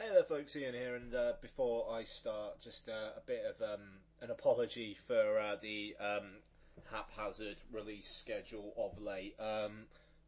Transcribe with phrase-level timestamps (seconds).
[0.00, 0.56] Hey there, folks.
[0.56, 3.82] Ian here, and uh, before I start, just uh, a bit of um,
[4.22, 6.38] an apology for uh, the um,
[6.90, 9.34] haphazard release schedule of late.
[9.38, 9.84] Um,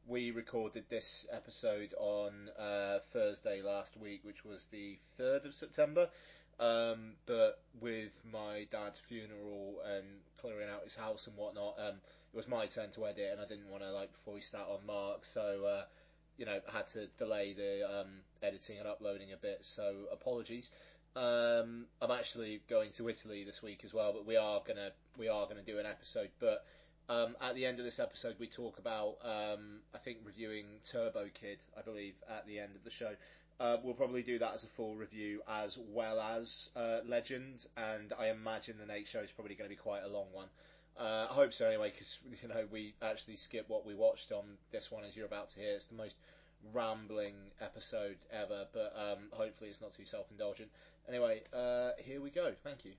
[0.06, 6.10] we recorded this episode on uh, Thursday last week, which was the 3rd of September.
[6.60, 10.04] Um, but with my dad's funeral and
[10.38, 13.46] clearing out his house and whatnot, um, it was my turn to edit, and I
[13.46, 15.84] didn't want to like foist that on Mark, so uh,
[16.36, 18.08] you know, I had to delay the um,
[18.42, 19.58] editing and uploading a bit.
[19.62, 20.70] So apologies.
[21.14, 25.28] Um, I'm actually going to Italy this week as well, but we are gonna we
[25.28, 26.30] are gonna do an episode.
[26.38, 26.64] But
[27.08, 31.26] um, at the end of this episode, we talk about um, I think reviewing Turbo
[31.34, 33.14] Kid, I believe, at the end of the show.
[33.60, 38.12] Uh, we'll probably do that as a full review as well as uh, Legend, and
[38.18, 40.48] I imagine the next show is probably going to be quite a long one.
[40.98, 44.44] Uh, I hope so anyway, because you know we actually skip what we watched on
[44.70, 45.74] this one, as you're about to hear.
[45.74, 46.16] It's the most
[46.72, 50.68] rambling episode ever, but um, hopefully it's not too self-indulgent.
[51.08, 52.52] Anyway, uh, here we go.
[52.62, 52.92] Thank you.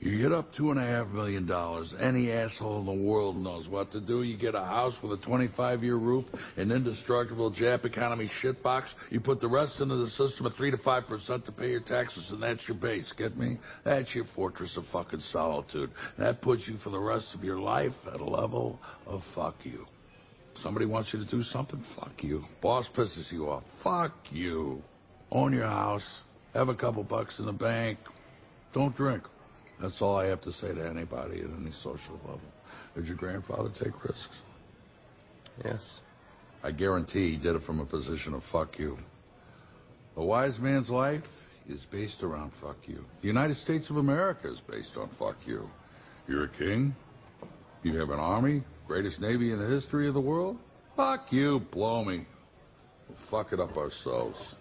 [0.00, 1.94] You get up two and a half million dollars.
[1.94, 4.22] Any asshole in the world knows what to do.
[4.22, 6.26] You get a house with a 25-year roof,
[6.58, 8.94] an indestructible Jap economy shitbox.
[9.10, 11.80] You put the rest into the system at three to five percent to pay your
[11.80, 13.12] taxes, and that's your base.
[13.12, 13.56] Get me?
[13.84, 15.90] That's your fortress of fucking solitude.
[16.18, 19.86] That puts you for the rest of your life at a level of fuck you.
[20.64, 21.80] Somebody wants you to do something?
[21.80, 22.42] Fuck you.
[22.62, 23.66] Boss pisses you off?
[23.76, 24.82] Fuck you.
[25.30, 26.22] Own your house.
[26.54, 27.98] Have a couple bucks in the bank.
[28.72, 29.24] Don't drink.
[29.78, 32.40] That's all I have to say to anybody at any social level.
[32.94, 34.40] Did your grandfather take risks?
[35.62, 36.00] Yes.
[36.62, 38.96] I guarantee he did it from a position of fuck you.
[40.16, 43.04] A wise man's life is based around fuck you.
[43.20, 45.68] The United States of America is based on fuck you.
[46.26, 46.96] You're a king.
[47.82, 50.58] You have an army, greatest navy in the history of the world.
[50.96, 52.26] Fuck you, blow me.
[53.08, 54.54] We'll fuck it up ourselves,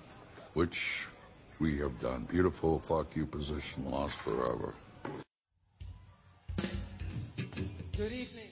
[0.54, 1.08] which
[1.60, 2.28] we have done.
[2.30, 4.74] Beautiful fuck you position lost forever.
[7.96, 8.48] Good evening.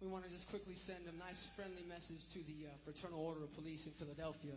[0.00, 3.44] We want to just quickly send a nice friendly message to the uh, Fraternal Order
[3.44, 4.54] of Police in Philadelphia.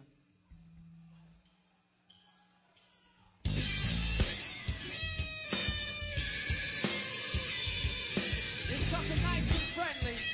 [9.82, 10.31] Friendly.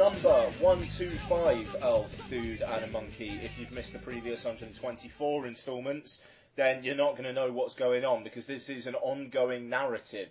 [0.00, 3.38] Number 125 of Dude and a Monkey.
[3.42, 6.22] If you've missed the previous 124 installments,
[6.56, 10.30] then you're not going to know what's going on because this is an ongoing narrative.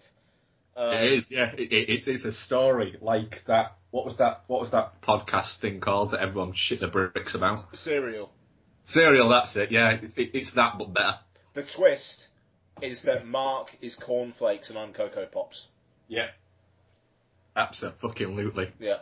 [0.76, 1.52] Um, It is, yeah.
[1.56, 3.76] It, it, it's- it's a story like that.
[3.92, 4.44] What was that?
[4.48, 7.78] What was that podcast thing called that everyone shit the bricks about?
[7.78, 8.32] Serial.
[8.86, 9.30] Serial.
[9.30, 9.72] That's it.
[9.72, 11.20] Yeah, it's, it, it's that but better.
[11.54, 12.28] The twist
[12.82, 15.68] is that Mark is cornflakes and I'm Cocoa Pops.
[16.08, 16.30] Yeah.
[17.56, 18.72] Absolutely.
[18.80, 18.98] Yeah.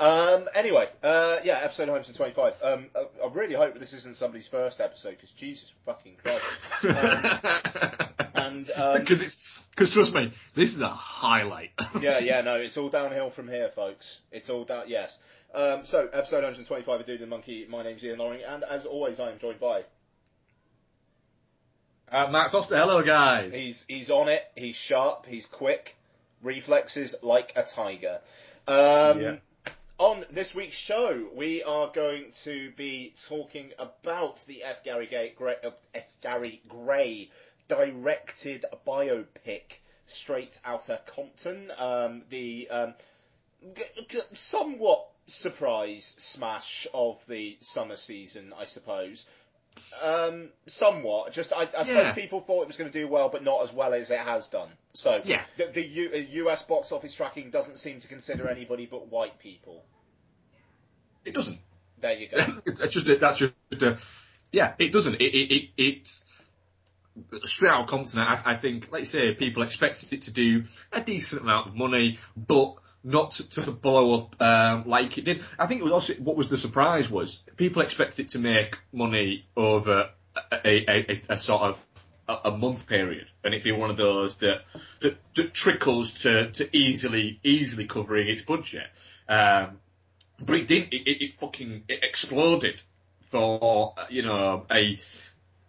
[0.00, 2.54] Um, anyway, uh, yeah, episode 125.
[2.62, 6.44] Um, I, I really hope this isn't somebody's first episode because Jesus fucking Christ.
[6.84, 9.36] Um, and um, because it's
[9.70, 11.70] Because trust me, this is a highlight.
[12.00, 14.20] yeah, yeah, no, it's all downhill from here, folks.
[14.30, 14.84] It's all down.
[14.86, 15.18] Yes.
[15.52, 17.66] Um, so, episode 125 of Dude and the Monkey.
[17.68, 19.84] My name's Ian Loring, and as always, I am joined by.
[22.10, 23.54] Uh, Matt Foster, hello guys.
[23.54, 24.42] He's he's on it.
[24.56, 25.26] He's sharp.
[25.26, 25.96] He's quick.
[26.42, 28.20] Reflexes like a tiger.
[28.66, 29.36] Um, Yeah.
[29.98, 34.84] On this week's show, we are going to be talking about the F.
[34.84, 36.04] Gary Gray, Gray, uh, F.
[36.20, 37.30] Gary Gray
[37.66, 41.72] directed biopic, Straight out of Compton.
[41.76, 42.94] Um, the um,
[43.74, 49.26] g- g- somewhat surprise smash of the summer season, I suppose.
[50.02, 51.32] Um, somewhat.
[51.32, 53.72] Just I, I suppose people thought it was going to do well, but not as
[53.72, 54.68] well as it has done.
[54.94, 55.42] So Yeah.
[55.56, 56.16] the, the U, uh,
[56.50, 59.84] US box office tracking doesn't seem to consider anybody but white people.
[61.24, 61.58] It doesn't.
[62.00, 62.60] There you go.
[62.66, 63.52] it's, it's just a, that's just
[63.82, 63.98] a
[64.52, 64.74] yeah.
[64.78, 65.16] It doesn't.
[65.16, 66.24] It it, it it's
[67.44, 68.20] straight out of Compton.
[68.20, 71.74] I, I think, like you say, people expected it to do a decent amount of
[71.74, 72.76] money, but
[73.08, 75.42] not to, blow up um, like it did.
[75.58, 78.78] I think it was also what was the surprise was people expected it to make
[78.92, 80.10] money over
[80.52, 81.86] a, a, a, a sort of
[82.28, 84.62] a, month period, and it'd be one of those that
[85.00, 88.86] that, that trickles to, to easily easily covering its budget.
[89.28, 89.78] Um,
[90.38, 90.92] but it didn't.
[90.92, 92.80] It, it, it fucking it exploded
[93.30, 94.98] for you know a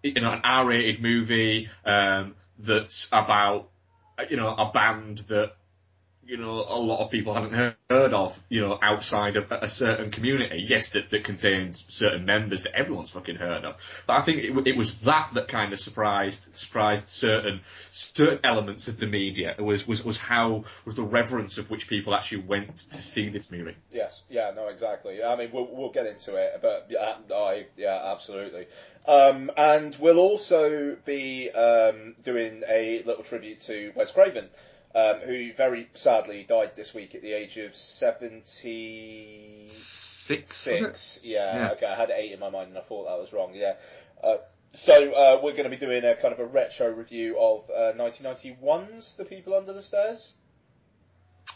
[0.03, 3.69] you know an R-rated movie um, that's about
[4.29, 5.53] you know a band that
[6.29, 9.69] you know a lot of people haven't heard, of you know outside of a, a
[9.69, 10.63] certain community.
[10.67, 14.03] Yes, that, that contains certain members that everyone's fucking heard of.
[14.05, 17.61] But I think it, it was that that kind of surprised surprised certain
[17.91, 19.55] certain elements of the media.
[19.57, 23.29] It was was was how was the reverence of which people actually went to see
[23.29, 23.75] this movie.
[23.91, 25.23] Yes, yeah, no, exactly.
[25.23, 28.67] I mean, we'll we'll get into it, but yeah, I yeah, absolutely.
[29.07, 34.49] Um, and we'll also be um, doing a little tribute to Wes Craven,
[34.95, 41.19] um, who very sadly died this week at the age of seventy Six, six.
[41.23, 41.71] Yeah, Yeah.
[41.71, 43.51] okay, I had eight in my mind, and I thought that was wrong.
[43.53, 43.73] Yeah.
[44.23, 44.37] Uh,
[44.73, 47.93] so uh, we're going to be doing a kind of a retro review of uh,
[47.97, 50.33] 1991's The People Under the Stairs.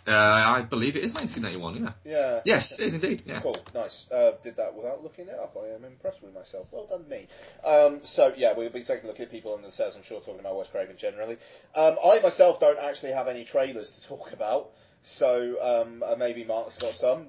[0.05, 1.93] Uh, I believe it is 1991.
[2.03, 2.11] Yeah.
[2.11, 2.41] Yeah.
[2.43, 3.23] Yes, it is indeed.
[3.25, 3.39] Yeah.
[3.41, 4.05] Cool, nice.
[4.11, 5.55] Uh, did that without looking it up.
[5.57, 6.67] I am impressed with myself.
[6.71, 7.27] Well done, me.
[7.63, 9.95] Um, so yeah, we'll be taking a look at people under the stairs.
[9.95, 11.37] I'm sure talking about Wes Craven generally.
[11.73, 14.71] Um, I myself don't actually have any trailers to talk about,
[15.03, 15.55] so
[15.85, 17.27] um, uh, maybe Mark's got some.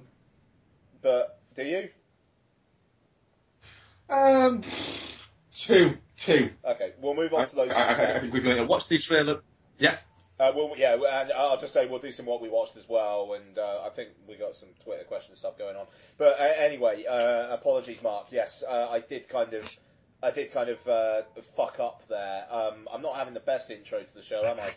[1.01, 1.89] But do you?
[4.09, 4.63] Um,
[5.53, 6.49] two, two.
[6.63, 7.71] Okay, we'll move on I, to those.
[7.71, 8.15] in I, a I, sec.
[8.15, 9.41] I think we're going to watch the trailer.
[9.77, 9.97] Yeah.
[10.37, 13.33] Uh, well, yeah, and I'll just say we'll do some what we watched as well,
[13.35, 15.85] and uh, I think we got some Twitter question stuff going on.
[16.17, 18.27] But uh, anyway, uh, apologies, Mark.
[18.31, 19.63] Yes, uh, I did kind of,
[20.21, 21.21] I did kind of uh,
[21.55, 22.45] fuck up there.
[22.51, 24.71] Um, I'm not having the best intro to the show, am I?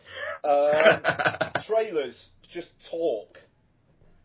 [1.48, 3.40] Um, trailers, just talk.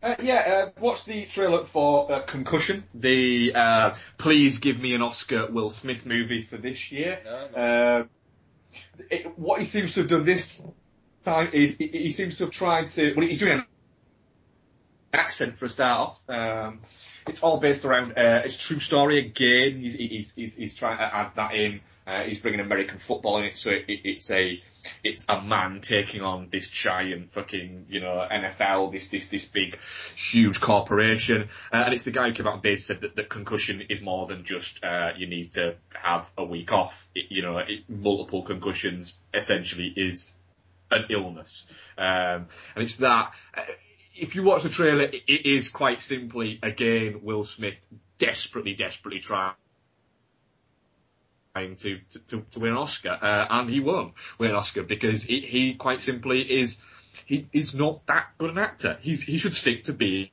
[0.04, 0.34] Uh, yeah,
[0.66, 5.70] uh, watch the trailer for uh, Concussion, the uh, Please Give Me an Oscar Will
[5.70, 7.18] Smith movie for this year.
[7.24, 7.60] No.
[7.60, 8.04] Uh,
[9.10, 10.62] it, what he seems to have done this
[11.24, 13.14] time is he, he seems to have tried to.
[13.14, 13.64] Well, he's doing an
[15.12, 16.22] accent for a start off.
[16.28, 16.80] Um,
[17.26, 18.12] it's all based around.
[18.12, 19.78] Uh, it's true story again.
[19.78, 21.80] He's, he's he's he's trying to add that in.
[22.06, 24.62] Uh, he's bringing American football in it, so it, it, it's a
[25.02, 29.78] it's a man taking on this giant fucking you know NFL, this this this big
[29.80, 33.30] huge corporation, uh, and it's the guy who came out and basically said that, that
[33.30, 37.08] concussion is more than just uh, you need to have a week off.
[37.14, 40.34] It, you know, it, multiple concussions essentially is
[40.94, 41.66] an illness,
[41.98, 43.34] um, and it's that.
[43.56, 43.62] Uh,
[44.16, 47.84] if you watch the trailer, it, is quite simply again Will Smith
[48.18, 49.54] desperately, desperately trying
[51.54, 55.22] trying to, to, to, win an Oscar, uh, and he won't win an Oscar because
[55.22, 56.78] he, he quite simply is
[57.26, 58.98] he is not that good an actor.
[59.00, 60.30] He's he should stick to being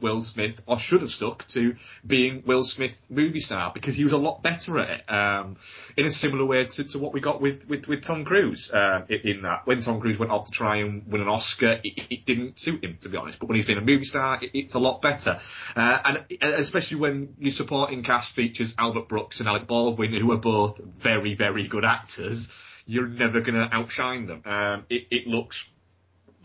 [0.00, 4.14] Will Smith, or should have stuck to being Will Smith movie star because he was
[4.14, 5.12] a lot better at it.
[5.12, 5.56] Um,
[5.98, 9.04] in a similar way to, to what we got with with, with Tom Cruise um,
[9.08, 12.24] in, that when Tom Cruise went off to try and win an Oscar, it, it
[12.24, 13.38] didn't suit him to be honest.
[13.38, 15.40] But when he's been a movie star, it, it's a lot better.
[15.74, 20.38] Uh, and especially when your supporting cast features Albert Brooks and Alec Baldwin, who are
[20.38, 22.48] both very very good actors.
[22.88, 24.42] You're never going to outshine them.
[24.44, 25.68] Um, it, it looks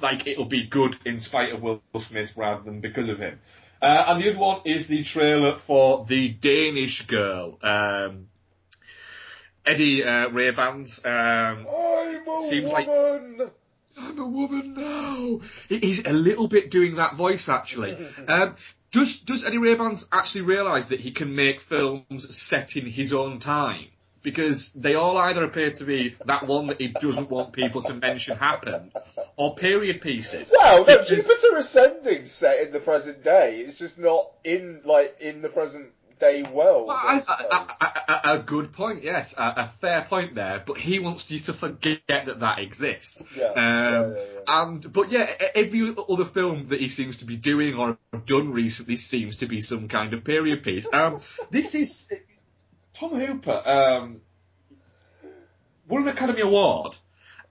[0.01, 3.39] like it'll be good in spite of Will Smith rather than because of him.
[3.81, 7.57] Uh, and the other one is the trailer for the Danish Girl.
[7.63, 8.27] Um,
[9.65, 10.85] Eddie uh, Redmayne.
[11.03, 12.87] Um, I'm a Seems like-
[13.97, 15.41] I'm a woman now.
[15.67, 17.97] He's a little bit doing that voice actually.
[18.27, 18.55] Um,
[18.91, 23.39] does does Eddie Redmayne actually realise that he can make films set in his own
[23.39, 23.87] time?
[24.23, 27.93] Because they all either appear to be that one that he doesn't want people to
[27.93, 28.91] mention happened,
[29.35, 30.51] or period pieces.
[30.55, 33.59] Well, no, Because- Jupiter Ascending set in the present day.
[33.59, 35.87] It's just not in like in the present
[36.19, 36.87] day world.
[36.87, 37.67] Well, I I.
[37.79, 37.87] I,
[38.35, 40.61] a good point, yes, a, a fair point there.
[40.63, 43.23] But he wants you to forget that that exists.
[43.35, 44.39] Yeah, Um, yeah, yeah.
[44.61, 48.51] And but yeah, every other film that he seems to be doing or have done
[48.51, 50.85] recently seems to be some kind of period piece.
[50.93, 52.07] Um, this is
[52.93, 54.21] Tom Hooper um,
[55.87, 56.95] won an Academy Award.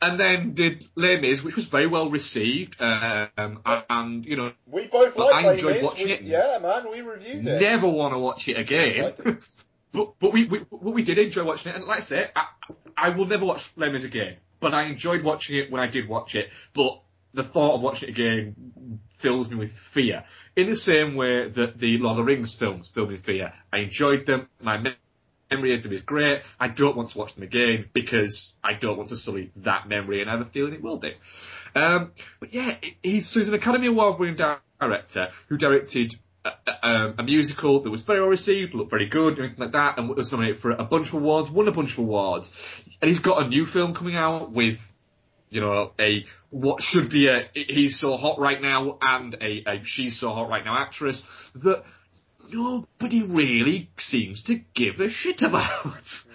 [0.02, 4.86] And then did Les Mis, which was very well received, um, and you know, we
[4.86, 5.84] both but like I Les enjoyed Mis.
[5.84, 6.22] watching We- it.
[6.22, 7.60] Yeah, man, we reviewed it.
[7.60, 9.04] never want to watch it again.
[9.04, 9.38] Liked it.
[9.92, 12.46] But but we, we but we did enjoy watching it, and like I say, I,
[12.96, 14.36] I will never watch Les Mis again.
[14.60, 16.48] But I enjoyed watching it when I did watch it.
[16.72, 17.02] But
[17.34, 20.22] the thought of watching it again fills me with fear.
[20.56, 23.52] In the same way that the Lord of the Rings films filled me with fear.
[23.72, 24.48] I enjoyed them.
[24.62, 24.94] My me-
[25.50, 26.42] memory of them is great.
[26.58, 30.20] I don't want to watch them again because I don't want to sully that memory,
[30.20, 31.12] and I have a feeling it will do.
[31.74, 34.36] Um, but yeah, he's, so he's an Academy Award winning
[34.80, 36.14] director who directed
[36.44, 36.50] a,
[36.82, 40.08] a, a musical that was very well received, looked very good, everything like that, and
[40.08, 42.50] was nominated for a bunch of awards, won a bunch of awards.
[43.00, 44.80] And he's got a new film coming out with,
[45.48, 49.84] you know, a, what should be a, he's so hot right now, and a, a
[49.84, 51.24] she's so hot right now actress
[51.56, 51.84] that
[52.52, 55.62] nobody really seems to give a shit about.
[55.64, 56.26] Mm.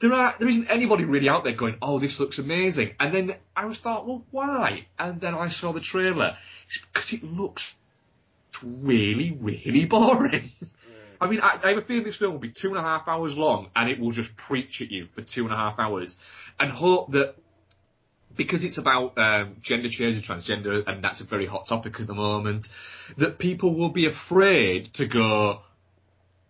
[0.00, 2.94] There are, there isn't anybody really out there going, oh, this looks amazing.
[2.98, 4.86] And then I was thought, well, why?
[4.98, 6.36] And then I saw the trailer.
[6.66, 7.76] It's because it looks
[8.62, 10.42] really, really boring.
[10.42, 10.68] Mm.
[11.20, 13.06] I mean, I, I have a feeling this film will be two and a half
[13.06, 16.16] hours long and it will just preach at you for two and a half hours
[16.58, 17.36] and hope that
[18.36, 22.06] because it's about um, gender change and transgender, and that's a very hot topic at
[22.06, 22.68] the moment,
[23.18, 25.60] that people will be afraid to go,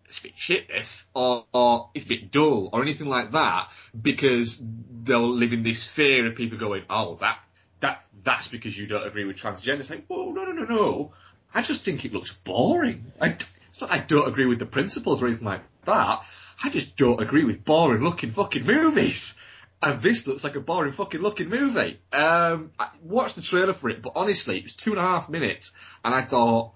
[0.05, 3.69] it's a bit shit this, or, or it's a bit dull, or anything like that,
[3.99, 4.61] because
[5.03, 7.39] they'll live in this fear of people going, oh, that,
[7.79, 9.79] that, that's because you don't agree with transgender.
[9.79, 11.13] It's like, whoa, no, no, no, no.
[11.53, 13.11] I just think it looks boring.
[13.21, 13.29] I,
[13.73, 16.23] it's not I don't agree with the principles or anything like that.
[16.63, 19.35] I just don't agree with boring looking fucking movies.
[19.83, 21.99] And this looks like a boring fucking looking movie.
[22.13, 25.27] Um, I watched the trailer for it, but honestly, it was two and a half
[25.27, 25.73] minutes,
[26.05, 26.71] and I thought,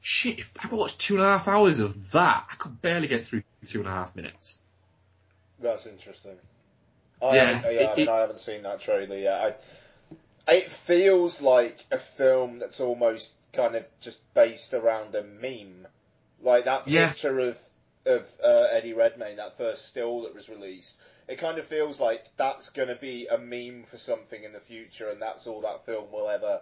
[0.00, 3.26] shit, if I watched two and a half hours of that, I could barely get
[3.26, 4.58] through two and a half minutes.
[5.60, 6.36] That's interesting.
[7.22, 9.58] I Yeah, haven't, yeah, I, mean, I haven't seen that trailer yet.
[10.48, 15.86] I, it feels like a film that's almost kind of just based around a meme,
[16.42, 17.08] like that Yeah.
[17.08, 17.58] picture of
[18.06, 20.96] of uh, Eddie Redmayne, that first still that was released.
[21.28, 24.60] It kind of feels like that's going to be a meme for something in the
[24.60, 26.60] future, and that's all that film will ever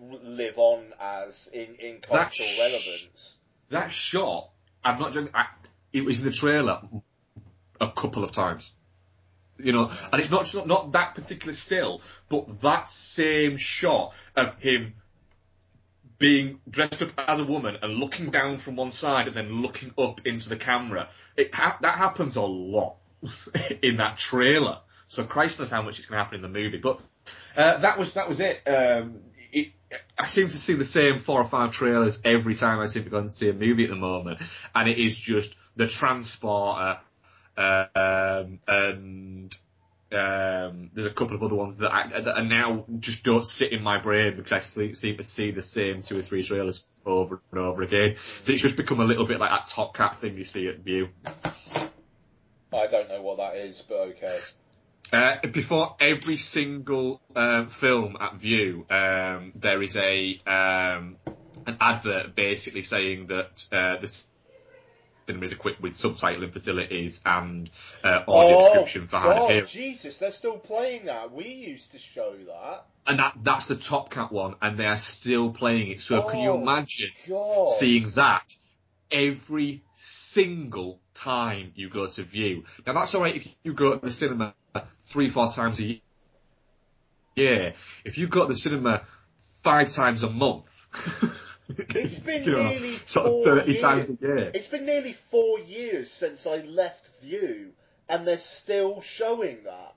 [0.00, 3.36] live on as in in cultural That's- relevance.
[3.68, 4.50] That shot,
[4.84, 5.46] I'm not joking, I,
[5.92, 6.82] it was in the trailer
[7.80, 8.72] a couple of times.
[9.58, 14.58] You know, and it's not just not that particular still, but that same shot of
[14.58, 14.94] him
[16.18, 19.92] being dressed up as a woman and looking down from one side and then looking
[19.96, 21.08] up into the camera.
[21.36, 22.96] It ha- that happens a lot
[23.82, 24.78] in that trailer.
[25.08, 26.78] So Christ knows how much is going to happen in the movie.
[26.78, 27.00] But
[27.56, 28.60] uh, that was that was it.
[28.66, 29.20] Um,
[29.52, 29.72] it.
[30.18, 33.10] I seem to see the same four or five trailers every time I seem to
[33.10, 34.40] go and see a movie at the moment,
[34.74, 36.98] and it is just the transporter
[37.56, 39.54] uh, um, and
[40.12, 43.72] um, there's a couple of other ones that, I, that are now just don't sit
[43.72, 46.86] in my brain because I sleep, seem to see the same two or three trailers
[47.04, 48.16] over and over again.
[48.44, 50.80] So it's just become a little bit like that Top Cat thing you see at
[50.80, 51.08] Vue.
[52.74, 54.38] I don't know what that is, but okay.
[55.12, 61.16] Uh, before every single um, film at Vue, um, there is a um,
[61.66, 64.24] an advert basically saying that uh, the
[65.26, 67.68] cinema is equipped with subtitling facilities and
[68.02, 69.66] uh, audio description for hard of Oh.
[69.66, 71.30] Jesus, they're still playing that.
[71.30, 72.86] We used to show that.
[73.06, 76.00] And that that's the Top Cat one, and they are still playing it.
[76.00, 77.68] So can you Oh, imagine God.
[77.78, 78.44] seeing that
[79.12, 82.64] every single time you go to Vue?
[82.86, 84.54] Now that's alright if you go to the cinema
[85.08, 86.00] three, four times a year.
[87.36, 87.72] Yeah,
[88.04, 89.02] if you go to the cinema
[89.62, 90.70] five times a month,
[91.68, 93.80] It's been you know, nearly four thirty years.
[93.80, 94.50] times a year.
[94.54, 97.70] It's been nearly four years since I left Vue,
[98.08, 99.94] and they're still showing that.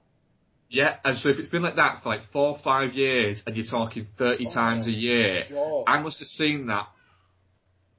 [0.69, 3.55] Yeah, and so if it's been like that for like four or five years, and
[3.55, 5.83] you're talking thirty Oh times a year, God.
[5.87, 6.87] I must have seen that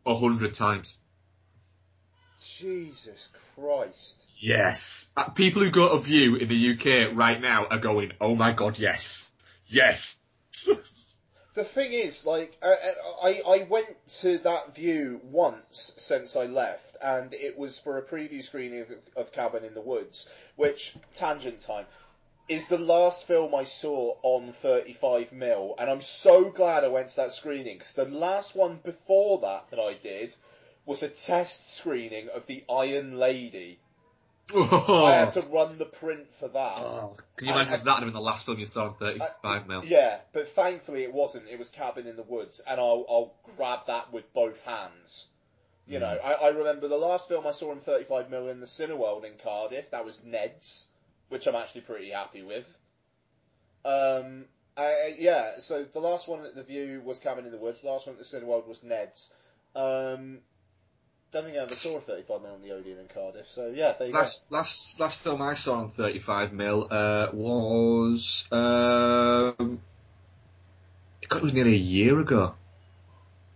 [0.06, 0.98] a hundred times.
[2.58, 4.22] Jesus Christ.
[4.38, 5.10] Yes.
[5.16, 8.52] Uh, people who go to Vue in the UK right now are going, oh my
[8.52, 9.30] god, yes.
[9.66, 10.16] Yes.
[11.56, 16.98] The thing is, like, I, I, I went to that Vue once since I left,
[17.00, 21.62] and it was for a preview screening of, of Cabin in the Woods, which, tangent
[21.62, 21.86] time,
[22.46, 27.08] is the last film I saw on 35 mil, and I'm so glad I went
[27.08, 30.36] to that screening, because the last one before that that I did
[30.86, 33.78] was a test screening of The Iron Lady.
[34.54, 36.76] I had to run the print for that.
[36.78, 38.94] Oh, can you imagine I- if that had been the last film you saw on
[38.94, 39.84] 35 mil?
[39.84, 41.48] Yeah, but thankfully it wasn't.
[41.48, 45.26] It was Cabin in the Woods, and I'll, I'll grab that with both hands.
[45.88, 48.66] You know, I, I remember the last film I saw in 35 mil in the
[48.66, 49.90] Cineworld in Cardiff.
[49.90, 50.88] That was Ned's,
[51.28, 52.66] which I'm actually pretty happy with.
[53.84, 54.44] Um,
[54.76, 57.82] I, yeah, so the last one at the Vue was Cabin in the Woods.
[57.82, 59.30] The last one at the Cineworld was Ned's.
[59.76, 60.38] Um,
[61.36, 63.46] don't think I ever saw a 35 mil in the Odeon in Cardiff.
[63.54, 68.46] So yeah, there you Last last last film I saw on 35 mil uh, was
[68.50, 69.80] um,
[71.20, 72.54] it was nearly a year ago,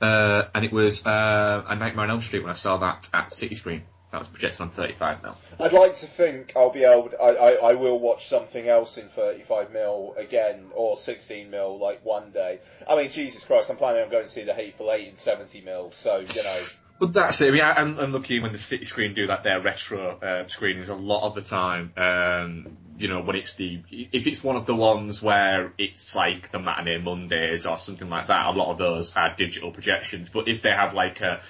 [0.01, 3.33] uh, and it was uh, a Nightmare on Elm Street when I saw that at
[3.33, 3.83] City Screen.
[4.13, 5.37] That was projected on 35 mil.
[5.61, 7.11] I'd like to think I'll be able.
[7.11, 11.79] To, I, I I will watch something else in 35 mil again or 16 mil
[11.79, 12.59] like one day.
[12.89, 15.63] I mean, Jesus Christ, I'm planning on going to see the Hateful Eight in 70
[15.63, 15.93] mil.
[15.93, 16.61] So you know.
[17.01, 17.49] But that's it.
[17.49, 20.47] I mean, I, I'm, I'm lucky when the City Screen do that their retro uh,
[20.49, 21.95] screenings a lot of the time.
[21.97, 26.53] Um, you know, when it's the if it's one of the ones where it's like
[26.53, 30.29] the matinee Mondays or something like that, a lot of those are digital projections.
[30.29, 31.41] But if they have like a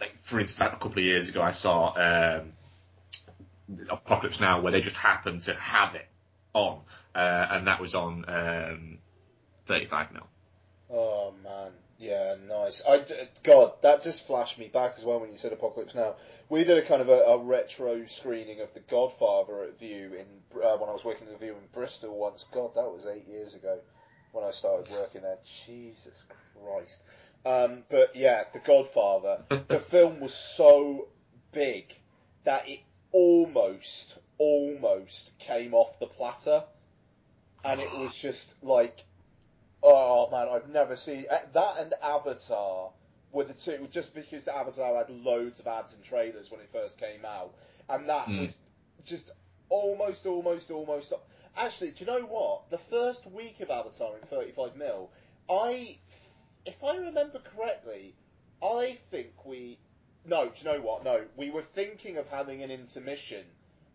[0.00, 2.52] like for instance, a couple of years ago, I saw um,
[3.88, 6.06] Apocalypse Now where they just happened to have it
[6.52, 6.82] on,
[7.16, 8.98] uh, and that was on um,
[9.66, 10.26] 35 mil.
[10.88, 12.82] Oh man, yeah, nice.
[12.88, 13.04] I
[13.42, 16.14] God, that just flashed me back as well when you said Apocalypse Now.
[16.48, 20.60] We did a kind of a, a retro screening of The Godfather at Vue in
[20.62, 22.46] uh, when I was working at the Vue in Bristol once.
[22.50, 23.78] God, that was eight years ago
[24.32, 25.36] when I started working there.
[25.66, 26.14] Jesus
[26.64, 27.02] Christ.
[27.44, 29.44] Um, but yeah, The Godfather.
[29.68, 31.08] the film was so
[31.52, 31.94] big
[32.44, 32.80] that it
[33.12, 36.64] almost, almost came off the platter,
[37.62, 39.04] and it was just like
[39.82, 42.90] Oh man, I've never seen uh, that and Avatar
[43.32, 43.88] were the two.
[43.90, 47.54] Just because the Avatar had loads of ads and trailers when it first came out,
[47.88, 48.40] and that Mm.
[48.40, 48.58] was
[49.04, 49.30] just
[49.68, 51.12] almost, almost, almost.
[51.56, 52.68] Actually, do you know what?
[52.70, 55.10] The first week of Avatar in 35 mil,
[55.48, 55.98] I,
[56.64, 58.14] if I remember correctly,
[58.62, 59.78] I think we.
[60.26, 61.02] No, do you know what?
[61.04, 63.44] No, we were thinking of having an intermission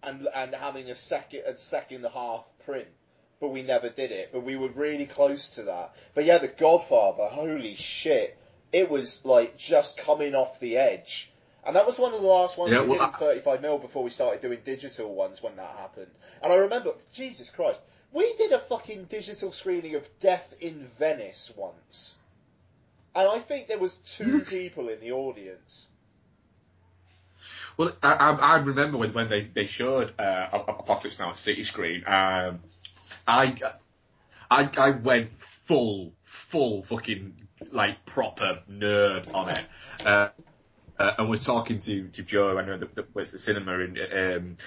[0.01, 2.87] and and having a second a second half print
[3.39, 4.29] but we never did it.
[4.31, 5.95] But we were really close to that.
[6.13, 8.37] But yeah, The Godfather, holy shit,
[8.71, 11.31] it was like just coming off the edge.
[11.65, 13.77] And that was one of the last ones Yeah, we well, did in 35 mil
[13.79, 16.11] before we started doing digital ones when that happened.
[16.43, 17.79] And I remember, Jesus Christ,
[18.11, 22.17] we did a fucking digital screening of Death in Venice once.
[23.15, 25.87] And I think there was two people in the audience.
[27.77, 31.63] Well, I, I, I remember when, when they, they showed uh, Apocalypse Now at City
[31.63, 32.03] Screen.
[32.05, 32.59] Um,
[33.27, 33.55] I,
[34.49, 37.33] I I went full full fucking
[37.71, 39.65] like proper nerd on it,
[40.05, 40.29] uh,
[40.99, 42.57] uh, and was talking to to Joe.
[42.57, 44.57] I know that, that was the cinema, and um,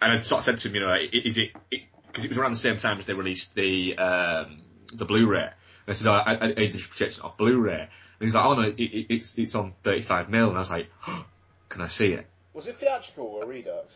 [0.00, 2.52] and I sort of said to him, you know, is it because it, was around
[2.52, 5.42] the same time as they released the um, the Blu-ray.
[5.42, 5.52] And
[5.88, 7.80] I said, oh, I, I, I just projected off Blu-ray.
[7.80, 10.48] And he's like, oh no, it, it, it's it's on 35 mil.
[10.48, 10.88] And I was like,
[11.68, 12.26] can I see it?
[12.52, 13.94] Was it theatrical or Redux?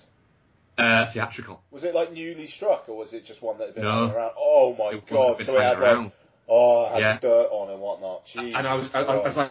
[0.78, 1.62] Uh, theatrical.
[1.70, 4.10] Was it like newly struck, or was it just one that had been No.
[4.14, 4.32] around?
[4.38, 5.42] Oh my It god!
[5.42, 6.12] So it had hanging like,
[6.48, 7.18] oh, it had Yeah.
[7.18, 8.26] dirt on and whatnot.
[8.26, 9.50] Jesus and I was, I, I was like,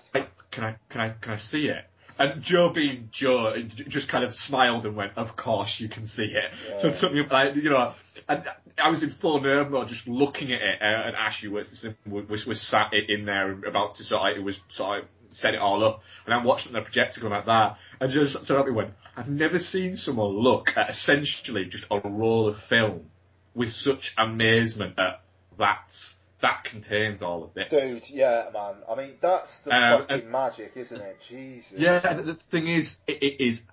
[0.51, 1.83] can I, can I, can I see it?
[2.19, 6.23] And Joe being Joe, just kind of smiled and went, "Of course you can see
[6.23, 6.93] it." So Yeah.
[6.93, 7.93] it took me, like, you know,
[8.27, 8.43] and
[8.81, 10.81] I was in full nerd mode, just looking at it.
[10.81, 14.59] uh, And Ashley was, was was sat in there about to sort of, it was
[14.67, 18.11] sort of set it all up, and I'm watching the projector going like that, and
[18.11, 23.09] just me went, "I've never seen someone look at essentially just a roll of film
[23.55, 25.21] with such amazement at
[25.57, 28.75] that that contains all of this." Dude, yeah, man.
[28.89, 31.17] I mean, that's the Um, fucking magic, isn't it?
[31.27, 31.79] Jesus.
[31.79, 33.63] Yeah, the thing is, it, it is.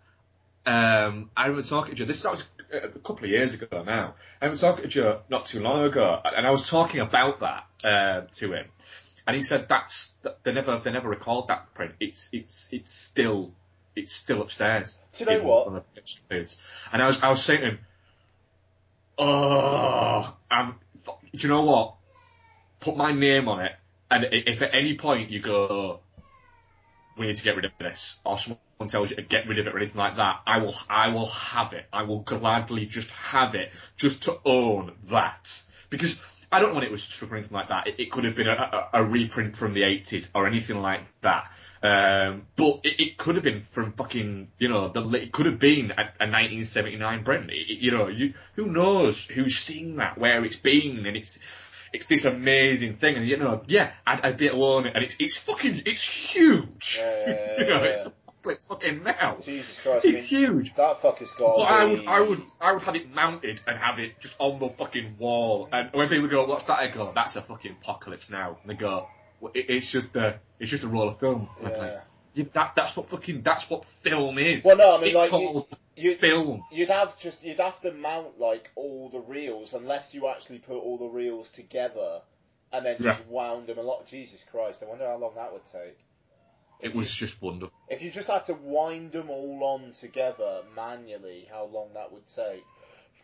[0.66, 2.06] Um, I remember talking to Joe.
[2.06, 4.14] This that was a couple of years ago now.
[4.40, 7.64] I remember talking to Joe not too long ago, and I was talking about that
[7.84, 8.66] uh, to him,
[9.26, 11.92] and he said that's that they never they never recalled that print.
[12.00, 13.52] It's it's it's still
[13.96, 14.96] it's still upstairs.
[15.16, 15.84] Do you know what?
[16.92, 17.78] And I was I was saying to him,
[19.18, 21.94] oh, f- do you know what?
[22.80, 23.72] Put my name on it,
[24.10, 26.00] and if at any point you go,
[27.16, 28.58] we need to get rid of this, or someone
[28.88, 31.28] tells you to get rid of it or anything like that, I will, I will
[31.28, 31.86] have it.
[31.92, 35.62] I will gladly just have it, just to own that.
[35.90, 36.20] Because
[36.54, 37.88] I don't when it was struck or anything like that.
[37.88, 41.00] It, it could have been a, a, a reprint from the 80s or anything like
[41.22, 41.50] that.
[41.82, 45.58] Um, but it, it could have been from fucking, you know, the, it could have
[45.58, 47.50] been a, a 1979 Brent.
[47.50, 51.40] It, you know, you, who knows who's seen that, where it's been, and it's,
[51.92, 54.54] it's this amazing thing, and you know, yeah, I'd, I'd be it,
[54.94, 56.98] and it's, it's fucking, it's huge.
[57.00, 58.08] Yeah, yeah, you know, yeah, it's,
[58.52, 59.38] it's fucking now.
[59.42, 60.74] Jesus Christ, I It's mean, huge.
[60.74, 61.56] that fucker's got.
[61.56, 64.58] But I would, I would, I would have it mounted and have it just on
[64.58, 65.68] the fucking wall.
[65.72, 68.74] And when people go, "What's that?" I go, "That's a fucking apocalypse now." And they
[68.74, 69.08] go,
[69.40, 72.00] well, it, "It's just a, it's just a roll of film." Yeah.
[72.36, 74.64] like, that, that's what fucking, that's what film is.
[74.64, 76.64] Well, no, I mean, it's like, called you- film.
[76.72, 80.76] You'd have just you'd have to mount like all the reels unless you actually put
[80.78, 82.22] all the reels together
[82.72, 83.26] and then just Yeah.
[83.28, 84.06] wound them a lot.
[84.08, 85.96] Jesus Christ, I wonder how long that would take.
[86.80, 87.72] It was just wonderful.
[87.88, 92.26] If you just had to wind them all on together manually, how long that would
[92.26, 92.64] take.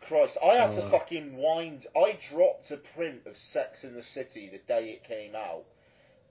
[0.01, 0.89] Christ, I had to Uh.
[0.89, 1.85] fucking wind.
[1.95, 5.65] I dropped a print of Sex in the City the day it came out,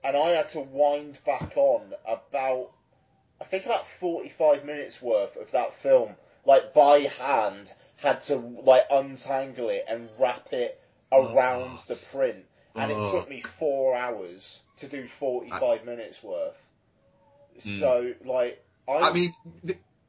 [0.03, 2.71] and I had to wind back on about,
[3.39, 8.87] I think about 45 minutes worth of that film, like by hand, had to like
[8.89, 10.81] untangle it and wrap it
[11.13, 13.11] around the print, and it Oh.
[13.11, 16.57] took me four hours to do 45 minutes worth.
[17.59, 19.33] So, like, I, I mean,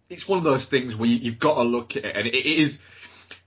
[0.09, 2.35] it's one of those things where you, you've got to look at it, and it,
[2.35, 2.81] is.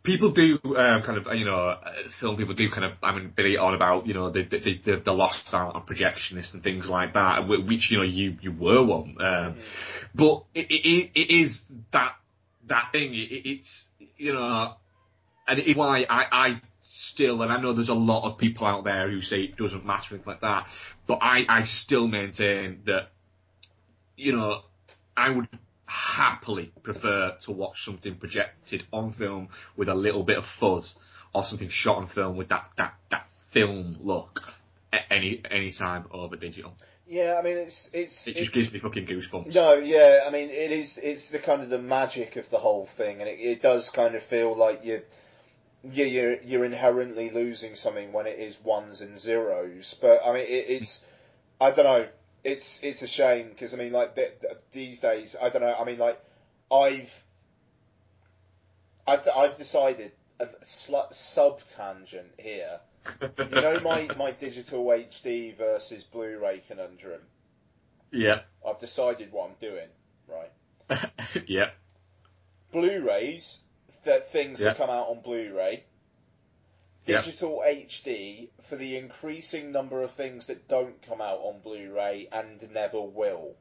[0.02, 3.34] People do um, kind of, you know, uh, film people do kind of, I mean,
[3.36, 6.88] billy on about, you know, the the, the, the lost art of projectionists and things
[6.88, 9.56] like that, which you know you you were one, um,
[10.14, 12.16] but it, it it is that
[12.68, 13.16] that thing.
[13.16, 14.76] It, it's you know,
[15.48, 18.84] and it's why I I still, and I know there's a lot of people out
[18.84, 20.68] there who say it doesn't matter and like that,
[21.08, 23.10] but I I still maintain that
[24.18, 24.62] you know,
[25.16, 25.48] I would
[25.88, 30.98] happily prefer to watch something projected on film with a little bit of fuzz
[31.34, 34.42] or something shot on film with that, that, that film look
[34.92, 36.76] at any, any time over digital.
[37.08, 39.54] yeah, I mean, it's it's It just gives me fucking goosebumps.
[39.54, 40.98] No, yeah, I mean it is.
[40.98, 44.16] It's the kind of the magic of the whole thing, and it, it does kind
[44.16, 45.02] of feel like you,
[45.84, 49.96] you you're you're inherently losing something when it is ones and zeros.
[50.02, 51.06] But I mean, it, it's
[51.62, 52.08] I don't know.
[52.46, 55.74] It's it's a shame because I mean, like th- th- these days, I don't know.
[55.78, 56.20] I mean, like
[56.72, 57.12] I've
[59.08, 62.80] I've I've decided a sl- sub tangent here.
[63.38, 67.22] You know my my digital HD versus Blu-ray conundrum.
[68.12, 68.42] yeah.
[68.68, 69.88] I've decided what I'm doing,
[70.28, 71.10] right?
[71.48, 71.70] yeah.
[72.72, 73.60] Blu-rays,
[74.06, 74.70] that things Yeah.
[74.70, 75.84] that come out on Blu-ray,
[77.06, 77.22] Yeah.
[77.22, 82.72] digital HD for the increasing number of things that don't come out on Blu-ray and
[82.74, 83.56] never will.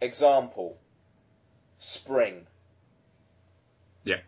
[0.00, 0.78] Example:
[1.78, 2.46] Spring.
[4.04, 4.20] Yeah.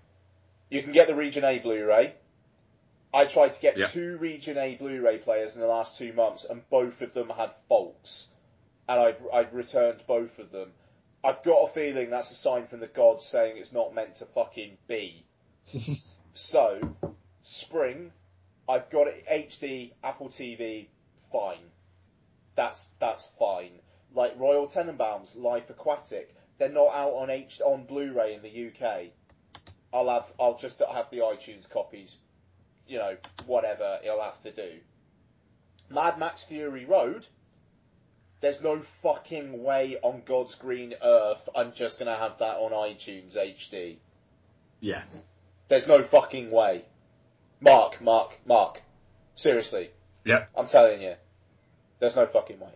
[0.70, 2.14] You can get the Region A Blu-ray.
[3.12, 6.68] I tried to get two Region A Blu-ray players in the last two months, and
[6.70, 8.28] both of them had faults,
[8.88, 10.72] and I'd, I'd returned both of them.
[11.22, 14.26] I've got a feeling that's a sign from the gods saying it's not meant to
[14.26, 15.24] fucking be.
[16.32, 16.80] so,
[17.46, 18.10] spring,
[18.68, 20.88] I've got it HD, Apple TV,
[21.30, 21.70] fine.
[22.56, 23.70] That's that's fine.
[24.12, 29.12] Like Royal Tenenbaums, Life Aquatic, they're not out on H on Blu-ray in the UK.
[29.92, 32.18] I'll have I'll just have the iTunes copies.
[32.88, 34.78] You know, whatever it'll have to do.
[35.88, 37.26] Mad Max Fury Road.
[38.40, 43.36] There's no fucking way on God's green earth I'm just gonna have that on iTunes
[43.36, 43.96] HD.
[44.80, 45.02] Yeah.
[45.68, 46.84] There's no fucking way.
[47.60, 48.82] Mark, Mark, Mark.
[49.34, 49.90] Seriously,
[50.24, 50.46] Yeah.
[50.56, 51.14] I'm telling you.
[51.98, 52.72] There's no fucking way.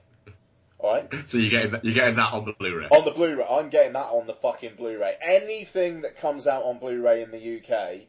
[0.78, 1.12] Alright?
[1.26, 2.86] So you're getting that, you're getting that on the Blu-ray.
[2.86, 5.16] On the Blu-ray, I'm getting that on the fucking Blu-ray.
[5.22, 8.06] Anything that comes out on Blu-ray in the UK,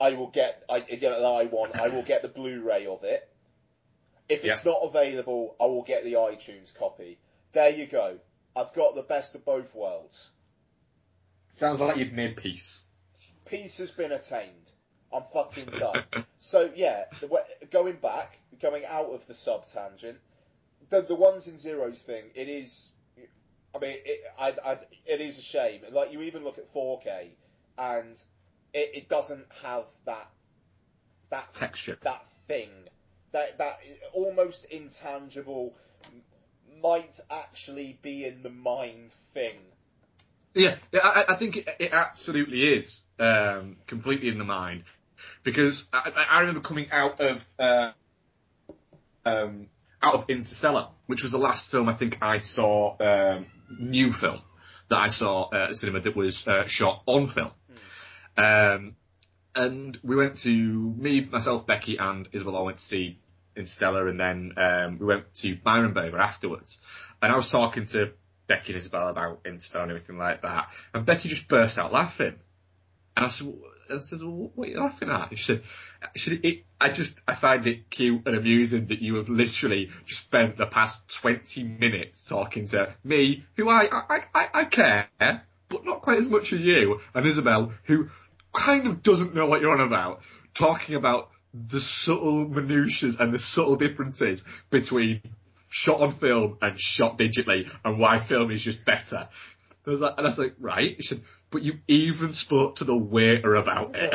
[0.00, 0.62] I will get.
[0.68, 1.76] I you know, that I want.
[1.78, 3.28] I will get the Blu-ray of it.
[4.28, 4.72] If it's Yeah.
[4.72, 7.18] not available, I will get the iTunes copy.
[7.52, 8.18] There you go.
[8.54, 10.30] I've got the best of both worlds.
[11.52, 12.84] Sounds like you've made peace.
[13.46, 14.70] Peace has been attained.
[15.12, 16.04] I'm fucking done.
[16.40, 17.04] so yeah,
[17.70, 20.18] going back, going out of the sub tangent,
[20.90, 22.24] the the ones and zeros thing.
[22.34, 22.90] It is.
[23.74, 25.82] I mean, it, I, I, it is a shame.
[25.92, 27.28] Like you even look at 4K,
[27.76, 28.20] and
[28.72, 30.30] it, it doesn't have that
[31.30, 31.98] that Texture.
[32.02, 32.70] that thing,
[33.32, 33.80] that that
[34.12, 35.74] almost intangible,
[36.82, 39.56] might actually be in the mind thing.
[40.54, 44.84] Yeah, I, I think it, it absolutely is um, completely in the mind
[45.52, 47.92] because I, I I remember coming out of uh,
[49.24, 49.68] um,
[50.02, 53.46] out of Interstellar, which was the last film I think I saw um,
[53.78, 54.40] new film
[54.90, 57.50] that I saw at the cinema that was uh, shot on film.
[58.36, 58.96] Um,
[59.54, 62.56] and we went to me, myself, Becky, and Isabel.
[62.56, 63.18] all went to see
[63.56, 66.80] Interstellar, and then um, we went to Byron Burger afterwards.
[67.20, 68.12] And I was talking to
[68.46, 72.36] Becky and Isabel about Interstellar and everything like that, and Becky just burst out laughing.
[73.16, 73.52] And I said,
[73.90, 75.36] I said, well, what are you laughing at?
[75.36, 75.62] She said,
[76.14, 80.22] she it, I just, I find it cute and amusing that you have literally just
[80.22, 85.84] spent the past 20 minutes talking to me, who I, I, I, I care, but
[85.84, 88.08] not quite as much as you, and Isabel, who
[88.52, 90.22] kind of doesn't know what you're on about,
[90.54, 95.22] talking about the subtle minutiae and the subtle differences between
[95.70, 99.28] shot on film and shot digitally and why film is just better.
[99.86, 100.96] I was and I was like, right.
[100.98, 104.12] She said, but you even spoke to the waiter about it.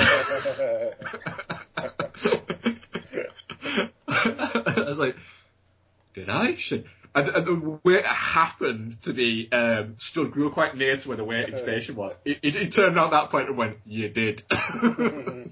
[4.08, 5.16] I was like,
[6.14, 6.56] did I?
[6.58, 10.36] Said, and, and the waiter happened to be um, stood.
[10.36, 12.20] We were quite near to where the waiting station was.
[12.24, 15.52] He, he, he turned around that point and went, "You did." and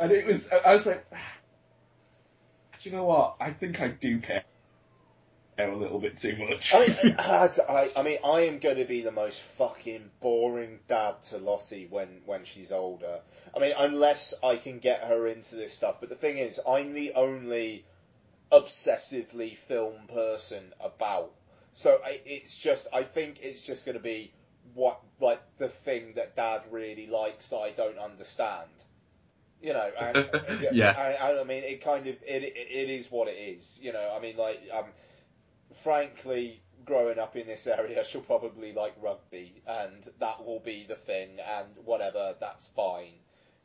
[0.00, 0.48] it was.
[0.64, 1.04] I was like,
[2.82, 3.36] do you know what?
[3.40, 4.44] I think I do care
[5.58, 6.74] a little bit too much.
[6.74, 11.20] I, I, I, I mean, I am going to be the most fucking boring dad
[11.30, 13.20] to Lottie when, when she's older.
[13.54, 15.96] I mean, unless I can get her into this stuff.
[16.00, 17.84] But the thing is, I'm the only
[18.50, 21.32] obsessively film person about.
[21.74, 24.32] So I, it's just, I think it's just going to be
[24.74, 28.70] what, like, the thing that dad really likes that I don't understand.
[29.60, 30.28] You know, and,
[30.72, 30.90] Yeah.
[30.90, 33.78] I, I mean, it kind of, it, it, it is what it is.
[33.82, 34.86] You know, I mean, like, um,
[35.82, 40.96] frankly, growing up in this area, she'll probably like rugby, and that will be the
[40.96, 43.14] thing, and whatever, that's fine.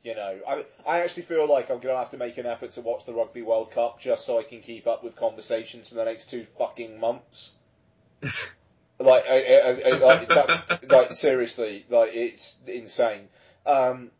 [0.03, 2.81] You know, I I actually feel like I'm gonna have to make an effort to
[2.81, 6.05] watch the Rugby World Cup just so I can keep up with conversations for the
[6.05, 7.53] next two fucking months.
[8.99, 13.27] like, I, I, I, like, that, like seriously, like it's insane.
[13.65, 14.11] Um,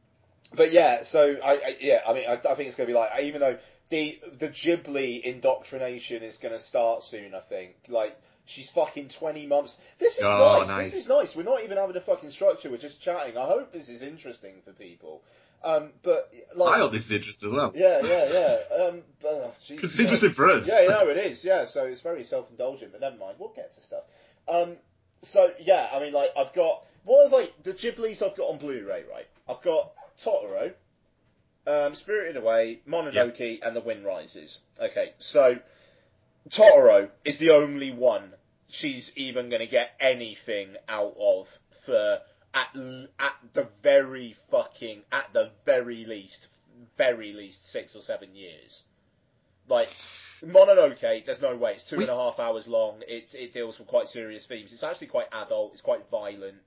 [0.54, 3.24] but yeah, so I, I yeah, I mean, I, I think it's gonna be like
[3.24, 3.58] even though
[3.90, 7.34] the the Ghibli indoctrination is gonna start soon.
[7.34, 8.18] I think like.
[8.50, 9.78] She's fucking 20 months.
[10.00, 10.68] This is Oh, nice.
[10.70, 10.92] nice.
[10.94, 11.36] This is nice.
[11.36, 12.70] We're not even having a fucking structure.
[12.70, 13.38] We're just chatting.
[13.38, 15.22] I hope this is interesting for people.
[15.66, 17.74] Um, but like, I hope this is interesting as well.
[17.76, 18.86] yeah, yeah, yeah.
[18.86, 20.66] Um, Jesus Because it's interesting for us.
[20.66, 21.44] yeah, no, it is.
[21.44, 23.36] Yeah, so it's very self-indulgent, but never mind.
[23.38, 24.04] We'll get to stuff.
[24.48, 24.78] Um,
[25.24, 29.04] so yeah, I mean, like, I've got what like the Ghiblis I've got on Blu-ray,
[29.12, 29.28] right?
[29.50, 30.72] I've got Totoro,
[31.68, 34.60] um, Spirited Away, Mononoke, and The Wind Rises.
[34.80, 35.58] Okay, so
[36.50, 38.34] Totoro is the only one
[38.70, 41.48] she's even going to get anything out of
[41.86, 42.20] for
[42.54, 42.68] at
[43.20, 46.48] at the very fucking at the very least
[46.98, 48.84] very least six or seven years.
[49.68, 49.90] Like
[50.44, 51.74] Mononoke, there's no way.
[51.74, 53.02] It's two and a half hours long.
[53.08, 54.72] It it deals with quite serious themes.
[54.72, 55.74] It's actually quite adult.
[55.74, 56.58] It's quite violent.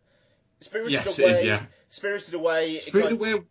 [0.61, 1.63] Spirited Yes, it Away, is, yeah.
[1.89, 2.73] Spirited Away.
[2.73, 3.43] it Spirited kind- Away,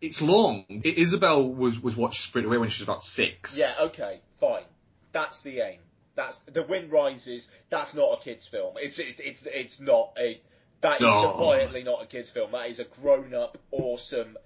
[0.00, 0.64] it's long.
[0.84, 3.56] Isabel was, was watching Spirited Away when she was about six.
[3.58, 4.64] Yeah, okay, fine.
[5.12, 5.80] That's the aim.
[6.14, 7.50] That's the wind rises.
[7.70, 8.74] That's not a kids' film.
[8.78, 10.40] It's it's it's, it's not a.
[10.82, 12.52] That is defiantly not a kids' film.
[12.52, 14.36] That is a grown-up, awesome,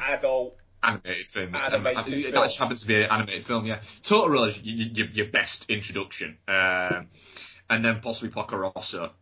[0.00, 0.56] adult.
[0.82, 1.54] Animated film.
[1.54, 2.22] Animated Um, film.
[2.22, 3.80] That just happens to be an animated film, yeah.
[4.02, 6.38] Total y- your, your best introduction.
[6.48, 7.08] Um,
[7.68, 9.12] and then possibly Porco Rosso.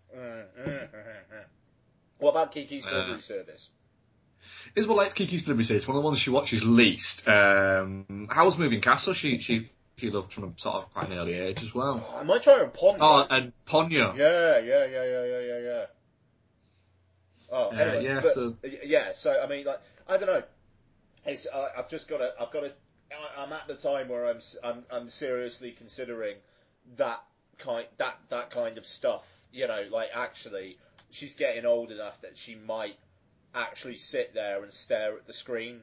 [2.19, 3.23] What about Kiki's Uh, Delivery
[4.45, 4.69] Service?
[4.77, 7.27] Isabel like Kiki's Delivery Service, one of the ones she watches least.
[7.29, 11.35] Um, Howl's Moving Castle, she, she, she loved from a sort of quite an early
[11.35, 12.07] age as well.
[12.15, 12.99] I might try and Pond.
[13.01, 14.17] Oh, and Ponyo.
[14.17, 15.85] Yeah, yeah, yeah, yeah, yeah, yeah, yeah.
[17.53, 19.13] Oh, Uh, yeah, but- so- yeah.
[19.15, 20.43] So I mean, like, I don't know.
[21.27, 22.33] It's uh, I've just got to.
[22.41, 22.73] I've got to.
[23.39, 26.37] I'm at the time where I'm I'm I'm seriously considering
[26.97, 27.23] that
[27.59, 29.25] kind that that kind of stuff.
[29.53, 30.79] You know, like actually,
[31.11, 32.97] she's getting old enough that she might
[33.55, 35.81] actually sit there and stare at the screen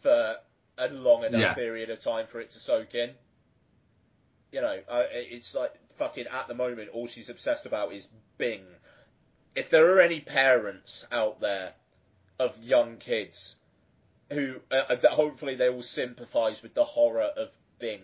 [0.00, 0.36] for
[0.78, 1.54] a long enough Yeah.
[1.54, 3.14] period of time for it to soak in.
[4.52, 8.64] You know, it's like fucking at the moment, all she's obsessed about is Bing.
[9.54, 11.74] If there are any parents out there
[12.38, 13.56] of young kids
[14.30, 18.02] who, uh, uh, that hopefully they will sympathise with the horror of Bing.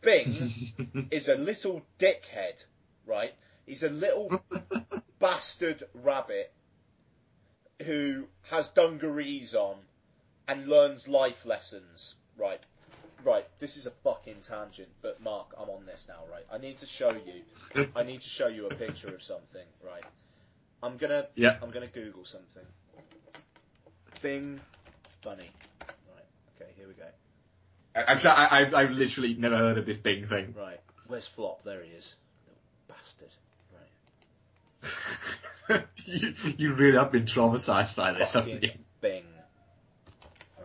[0.00, 2.62] Bing is a little dickhead,
[3.06, 3.34] right?
[3.66, 4.42] He's a little
[5.20, 6.52] bastard rabbit
[7.82, 9.76] who has dungarees on
[10.48, 12.64] and learns life lessons, right?
[13.24, 16.44] Right, this is a fucking tangent, but Mark, I'm on this now, right?
[16.52, 17.86] I need to show you.
[17.94, 20.04] I need to show you a picture of something, right?
[20.82, 21.28] I'm gonna.
[21.36, 21.56] Yeah.
[21.62, 22.64] I'm gonna Google something.
[24.22, 24.60] Bing,
[25.22, 25.50] funny.
[25.80, 26.24] Right.
[26.60, 27.04] Okay, here we go.
[27.94, 30.54] Actually, I, I, I've literally never heard of this Bing thing.
[30.58, 30.80] Right.
[31.06, 31.62] Where's Flop?
[31.62, 32.14] There he is.
[32.46, 33.30] Little bastard.
[34.82, 34.90] Right.
[36.04, 38.70] you, you really have been traumatized by this, haven't you?
[39.00, 39.24] Bing.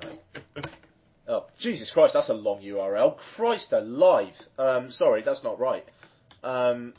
[0.03, 0.67] Right.
[1.27, 3.17] Oh, Jesus Christ, that's a long URL.
[3.17, 4.36] Christ alive.
[4.57, 5.86] Um, sorry, that's not right.
[6.43, 6.93] Um,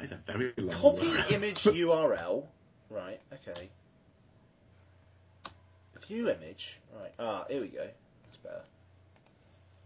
[0.00, 1.32] It's a very long copy URL.
[1.32, 2.46] image URL.
[2.88, 3.68] Right, okay.
[6.08, 6.76] View image.
[6.98, 7.86] Right, ah, here we go.
[7.86, 8.62] That's better.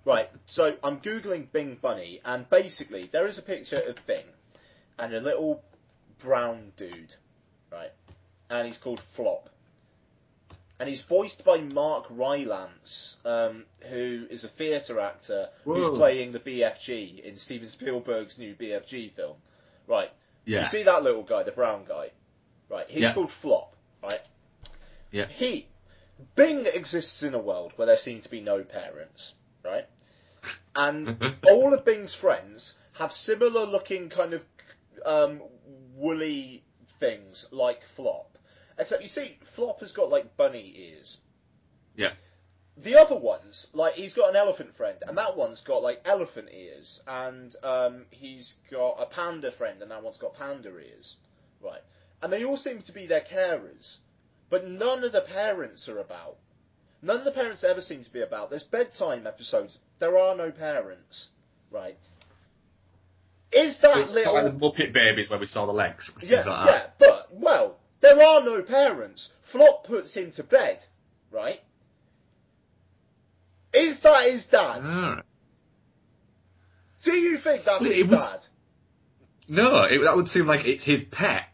[0.06, 4.24] Right, so I'm googling Bing Bunny, and basically there is a picture of Bing
[4.98, 5.62] and a little
[6.24, 7.14] brown dude,
[7.70, 7.92] right?
[8.50, 9.48] And he's called Flop.
[10.80, 16.40] And he's voiced by Mark Rylance, um, who is a theatre actor who's playing the
[16.40, 19.37] BFG in Steven Spielberg's new BFG film.
[19.87, 20.10] Right.
[20.44, 20.62] Yeah.
[20.62, 22.10] You see that little guy, the brown guy?
[22.68, 22.87] Right.
[22.88, 23.14] He's Yeah.
[23.14, 24.20] called Flop, right?
[25.12, 25.26] Yeah.
[25.26, 25.68] He.
[26.34, 29.34] Bing exists in a world where there seem to be no parents,
[29.64, 29.87] right?
[30.74, 34.44] And all of Bing's friends have similar looking kind of
[35.04, 35.40] um,
[35.94, 36.64] woolly
[37.00, 38.38] things like Flop.
[38.78, 41.18] Except you see, Flop has got like bunny ears.
[41.96, 42.12] Yeah.
[42.76, 46.48] The other ones, like he's got an elephant friend, and that one's got like elephant
[46.52, 51.16] ears, and um, he's got a panda friend, and that one's got panda ears,
[51.61, 51.83] right?
[52.20, 53.98] And they all seem to be their carers,
[54.50, 56.38] but none of the parents are about.
[57.00, 58.50] None of the parents ever seem to be about.
[58.50, 59.78] There's bedtime episodes.
[59.98, 61.30] There are no parents,
[61.70, 61.98] right?
[63.54, 64.34] Is that It's little?
[64.34, 66.10] like the Muppet Babies where we saw the legs.
[66.22, 69.32] Yeah, like yeah, but well, there are no parents.
[69.42, 70.84] Flop puts him to bed,
[71.30, 71.60] right?
[73.72, 74.84] Is that his dad?
[74.84, 75.24] Alright.
[77.02, 78.38] Do you think that's his it would dad?
[79.48, 81.44] No, it, that would seem like it's his pet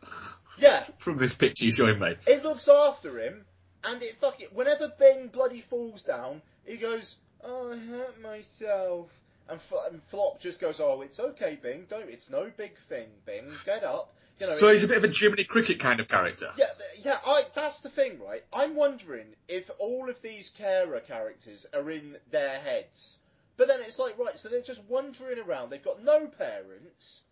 [0.58, 2.14] Yeah, from this picture you're showing me.
[2.26, 3.44] it looks after him,
[3.84, 9.08] and it fucking whenever Bing bloody falls down, he goes, "Oh, I hurt myself,"
[9.50, 11.86] and, F- and Flop just goes, "Oh, it's okay, Bing.
[11.88, 12.08] Don't.
[12.08, 13.50] It's no big thing, Bing.
[13.64, 14.56] Get up." You know.
[14.56, 16.50] So he's a bit of a Jiminy Cricket kind of character.
[16.56, 16.66] Yeah,
[17.02, 17.18] yeah.
[17.26, 18.42] I, that's the thing, right?
[18.52, 23.18] I'm wondering if all of these carer characters are in their heads,
[23.56, 25.70] but then it's like, right, so they're just wandering around.
[25.70, 27.22] They've got no parents.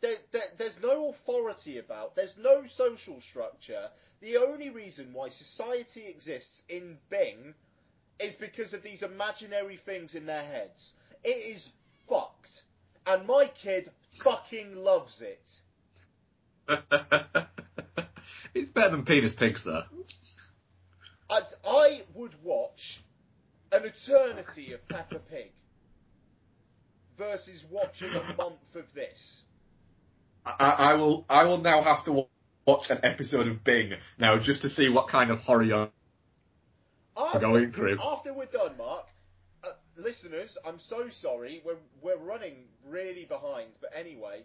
[0.00, 2.14] There, there, there's no authority about.
[2.14, 3.88] There's no social structure.
[4.20, 7.54] The only reason why society exists in Bing
[8.20, 10.92] is because of these imaginary things in their heads.
[11.24, 11.68] It is
[12.08, 12.62] fucked,
[13.06, 15.60] and my kid fucking loves it.
[18.54, 19.84] it's better than Penis Pigs, though.
[21.30, 23.02] I'd, I would watch
[23.72, 25.50] an eternity of Peppa Pig
[27.16, 29.42] versus watching a month of this.
[30.46, 31.26] I, I will.
[31.28, 32.26] I will now have to
[32.64, 35.90] watch an episode of Bing now just to see what kind of horror you're
[37.16, 37.98] After, going through.
[38.00, 39.06] After we're done, Mark,
[39.98, 41.60] listeners, I'm so sorry.
[41.64, 42.54] We're we're running
[42.88, 44.42] really behind, but anyway.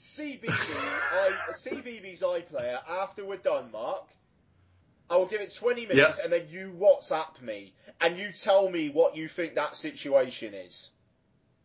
[0.00, 0.48] CBeebies,
[1.12, 2.78] I, CBeebies iPlayer.
[2.88, 4.04] After we're done, Mark,
[5.10, 6.24] I will give it 20 minutes, Yeah.
[6.24, 10.90] and then you WhatsApp me and you tell me what you think that situation is.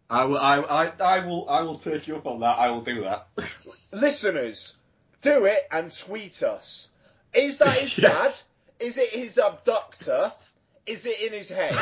[0.10, 0.38] I will.
[0.40, 1.48] I, I, I will.
[1.50, 2.58] I will take you up on that.
[2.58, 3.28] I will do that.
[3.92, 4.78] listeners,
[5.22, 6.90] do it and tweet us.
[7.34, 8.48] Is that his Yes.
[8.80, 8.86] dad?
[8.88, 10.32] Is it his abductor?
[10.86, 11.76] Is it in his head?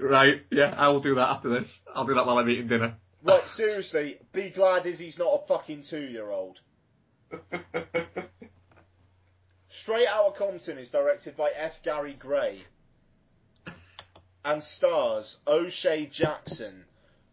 [0.00, 0.42] right.
[0.50, 0.74] Yeah.
[0.76, 1.80] I will do that after this.
[1.94, 2.96] I'll do that while I'm eating dinner.
[3.22, 6.60] right, seriously, be glad Izzy's not a fucking two-year-old.
[9.68, 11.82] Straight Outta Compton is directed by F.
[11.82, 12.64] Gary Gray
[14.44, 16.84] and stars O'Shea Jackson,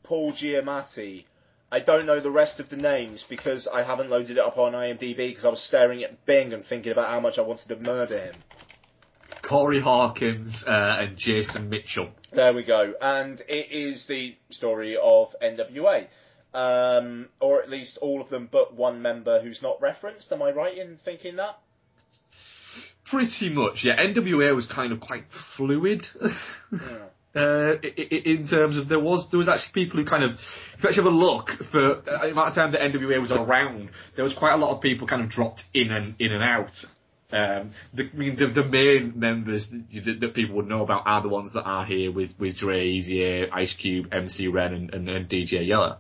[0.04, 1.26] Paul Giamatti.
[1.72, 4.74] I don't know the rest of the names because I haven't loaded it up on
[4.74, 7.78] IMDb because I was staring at Bing and thinking about how much I wanted to
[7.78, 8.36] murder him.
[9.42, 12.10] Corey Hawkins uh, and Jason Mitchell.
[12.32, 12.94] There we go.
[13.02, 16.08] And it is the story of NWA.
[16.54, 20.34] Um, or at least all of them but one member who's not referenced.
[20.34, 21.58] Am I right in thinking that?
[23.06, 23.96] Pretty much, yeah.
[24.02, 26.08] NWA was kind of quite fluid.
[27.34, 30.90] Uh, in terms of there was there was actually people who kind of if you
[30.90, 34.24] actually have a look for uh, the amount of time that NWA was around, there
[34.24, 36.84] was quite a lot of people kind of dropped in and in and out.
[37.34, 41.22] Um, the, I mean, the, the main members that, that people would know about are
[41.22, 45.10] the ones that are here with with Dre, Eazy, Ice Cube, MC Ren, and, and,
[45.10, 46.00] and DJ Yella.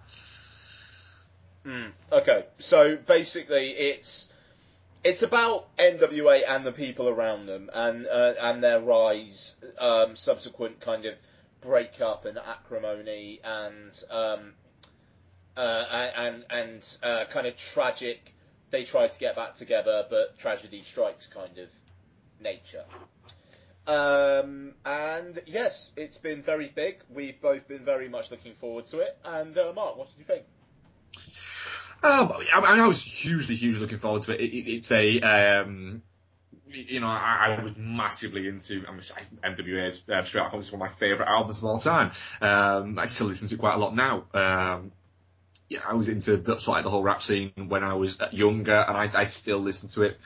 [2.11, 4.30] Okay, so basically it's
[5.03, 10.79] it's about NWA and the people around them and uh, and their rise, um, subsequent
[10.79, 11.15] kind of
[11.61, 14.53] breakup and acrimony and um,
[15.57, 18.35] uh, and and uh, kind of tragic.
[18.69, 21.67] They try to get back together, but tragedy strikes kind of
[22.39, 22.85] nature.
[23.87, 26.99] Um, and yes, it's been very big.
[27.09, 29.17] We've both been very much looking forward to it.
[29.25, 30.43] And uh, Mark, what did you think?
[32.03, 34.41] Um, I, I was hugely, hugely looking forward to it.
[34.41, 36.01] it, it it's a, um,
[36.67, 40.81] you know, I, I was massively into I'm NWA's uh, Straight Outta Compton is one
[40.81, 42.11] of my favourite albums of all time.
[42.41, 44.23] Um, I still listen to it quite a lot now.
[44.33, 44.91] Um,
[45.69, 48.75] yeah, I was into the, sort of the whole rap scene when I was younger,
[48.75, 50.17] and I, I still listen to it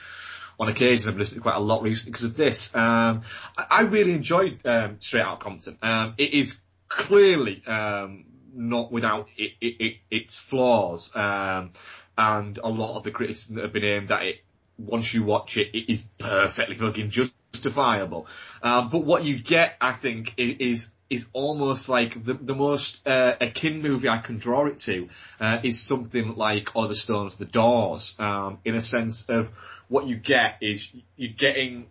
[0.60, 1.10] on occasion.
[1.10, 2.74] I've listened to quite a lot recently because of this.
[2.76, 3.22] Um,
[3.58, 5.78] I, I really enjoyed um, Straight Outta Compton.
[5.82, 8.26] Um, it is clearly um,
[8.56, 11.72] not without it, it, it, its flaws, um,
[12.18, 14.42] and a lot of the criticism that have been aimed at it.
[14.78, 18.28] Once you watch it, it is perfectly fucking justifiable.
[18.62, 23.36] Um, but what you get, I think, is is almost like the the most uh,
[23.40, 25.08] akin movie I can draw it to
[25.40, 28.16] uh, is something like Oliver Stone's The Doors.
[28.18, 29.52] Um, in a sense of
[29.88, 31.88] what you get is you're getting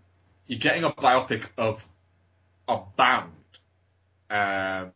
[0.47, 1.87] you're getting a biopic of
[2.69, 3.31] a band,
[4.31, 4.93] um,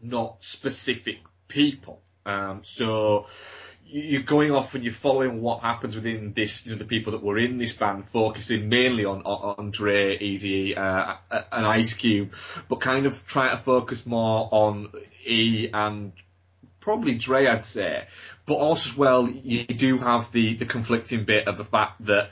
[0.00, 1.18] not specific
[1.48, 2.00] people.
[2.26, 3.26] Um, so
[3.86, 7.12] you- you're going off and you're following what happens within this, you know, the people
[7.12, 11.16] that were in this band, focusing mainly on, on, Dre, Eazy, uh,
[11.50, 12.32] and Ice Cube,
[12.68, 14.92] but kind of trying to focus more on
[15.24, 16.12] E and
[16.80, 18.06] probably Dre, I'd say.
[18.46, 22.30] But also as well, you do have the, the conflicting bit of the fact that,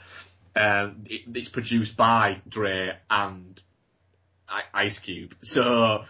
[0.55, 3.59] um, it, it's produced by Dre and
[4.47, 5.35] I- Ice Cube.
[5.41, 6.05] So,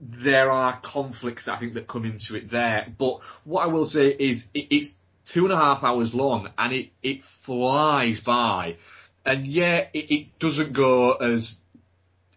[0.00, 2.92] there are conflicts that I think that come into it there.
[2.96, 6.72] But what I will say is it, it's two and a half hours long and
[6.72, 8.76] it, it flies by.
[9.24, 11.56] And yeah, it, it doesn't go as,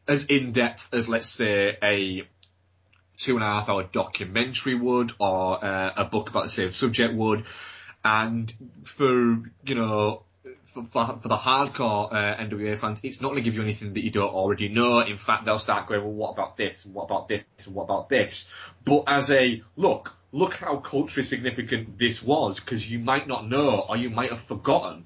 [0.08, 2.28] as in depth as let's say a
[3.18, 7.14] two and a half hour documentary would or uh, a book about the same subject
[7.14, 7.46] would.
[8.04, 8.52] And
[8.84, 10.24] for, you know,
[10.74, 14.04] for, for, the hardcore uh, NWA fans, it's not going to give you anything that
[14.04, 15.00] you don't already know.
[15.00, 16.86] In fact, they'll start going, well, what about this?
[16.86, 17.44] What about this?
[17.68, 18.46] What about this?
[18.86, 23.86] But as a, look, look how culturally significant this was, because you might not know,
[23.88, 25.06] or you might have forgotten,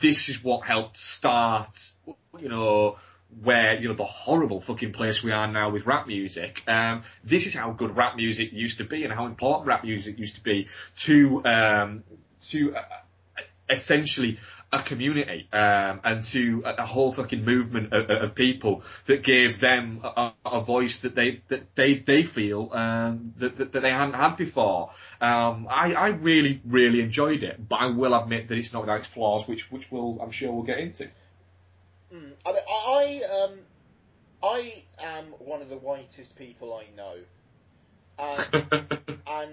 [0.00, 1.76] this is what helped start,
[2.38, 2.96] you know,
[3.42, 6.62] where, you know, the horrible fucking place we are now with rap music.
[6.68, 10.18] Um, this is how good rap music used to be and how important rap music
[10.18, 10.68] used to be
[11.00, 12.04] to, um,
[12.50, 12.82] to, uh,
[13.68, 14.38] essentially
[14.80, 19.60] a community um, and to a, a whole fucking movement of, of people that gave
[19.60, 23.90] them a, a voice that they that they they feel um, that, that that they
[23.90, 24.90] hadn't had before.
[25.20, 29.00] Um, I I really really enjoyed it, but I will admit that it's not without
[29.00, 31.08] its flaws, which which will I'm sure we'll get into.
[32.12, 33.58] Mm, I, mean, I um,
[34.42, 37.16] I am one of the whitest people I know,
[38.52, 39.52] and and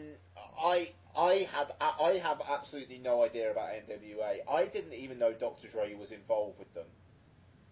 [0.59, 4.39] I I have I have absolutely no idea about NWA.
[4.49, 5.67] I didn't even know Dr.
[5.67, 6.85] Dre was involved with them.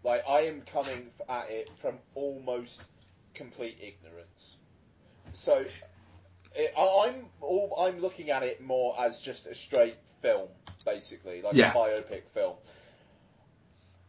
[0.04, 2.82] Like I am coming at it from almost
[3.34, 4.58] complete ignorance.
[5.34, 5.66] So
[6.56, 10.50] it, I- I'm all, I'm looking at it more as just a straight film,
[10.86, 11.72] basically, like Yeah.
[11.72, 12.56] a biopic film.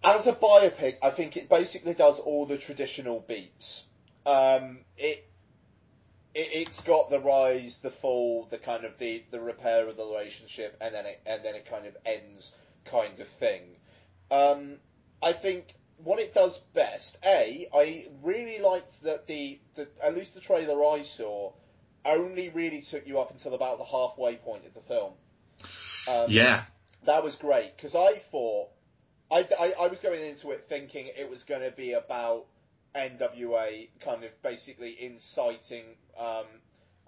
[0.04, 3.84] As a biopic, I think it basically does all the traditional beats.
[4.26, 5.24] Um, it
[6.34, 10.04] it, it's got the rise, the fall, the kind of the, the repair of the
[10.04, 12.52] relationship, and then it and then it kind of ends,
[12.84, 13.62] kind of thing.
[14.30, 14.76] Um,
[15.22, 20.34] I think what it does best, a, I really liked that the, the at least
[20.34, 21.52] the trailer I saw
[22.04, 25.12] only really took you up until about the halfway point of the film.
[26.08, 26.64] Um, yeah,
[27.04, 28.70] that was great because I thought
[29.30, 32.46] I, I, I was going into it thinking it was going to be about
[32.94, 35.84] NWA kind of basically inciting
[36.18, 36.46] um,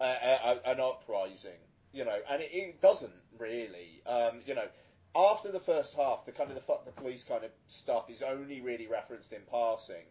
[0.01, 1.59] a, a, an uprising,
[1.93, 4.67] you know, and it, it doesn't really, um, you know.
[5.17, 8.21] After the first half, the kind of the fuck the police kind of stuff is
[8.21, 10.03] only really referenced in passing,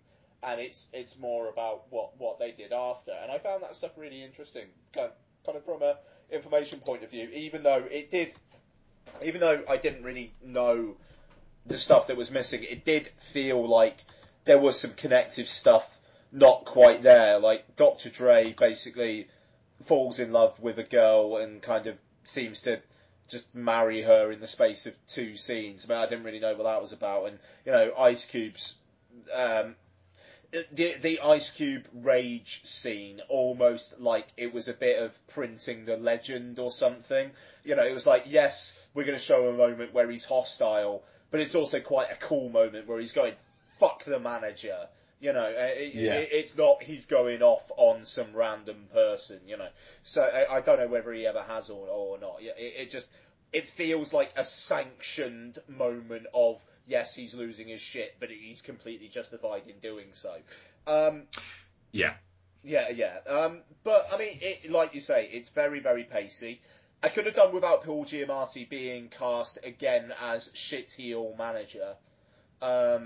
[0.41, 3.11] and it's it's more about what what they did after.
[3.11, 5.09] And I found that stuff really interesting, kind
[5.45, 5.97] kind of from a
[6.31, 8.33] information point of view, even though it did
[9.21, 10.95] even though I didn't really know
[11.65, 14.05] the stuff that was missing, it did feel like
[14.45, 15.89] there was some connective stuff
[16.31, 17.39] not quite there.
[17.39, 18.09] Like Dr.
[18.09, 19.27] Dre basically
[19.85, 22.79] falls in love with a girl and kind of seems to
[23.29, 25.85] just marry her in the space of two scenes.
[25.85, 27.27] I mean, I didn't really know what that was about.
[27.27, 28.75] And you know, Ice Cube's
[29.33, 29.75] um,
[30.71, 35.97] the the Ice Cube rage scene almost like it was a bit of printing the
[35.97, 37.31] legend or something.
[37.63, 41.03] You know, it was like, yes, we're going to show a moment where he's hostile,
[41.31, 43.33] but it's also quite a cool moment where he's going,
[43.87, 44.87] fuck the manager.
[45.19, 46.13] You know, uh, it, Yeah.
[46.15, 49.39] it, it's not he's going off on some random person.
[49.47, 49.69] You know,
[50.03, 52.37] so I, I don't know whether he ever has or, or not.
[52.41, 53.09] Yeah, It, it just
[53.53, 59.07] it feels like a sanctioned moment of yes, he's losing his shit, but he's completely
[59.07, 60.35] justified in doing so.
[60.87, 61.23] Um,
[61.93, 62.15] Yeah.
[62.63, 63.19] yeah, yeah.
[63.27, 66.59] Um, but I mean, it, like you say, it's very, very pacey.
[67.01, 71.95] I could have done without Paul Giamatti being cast again as shit heel manager.
[72.61, 73.03] Um,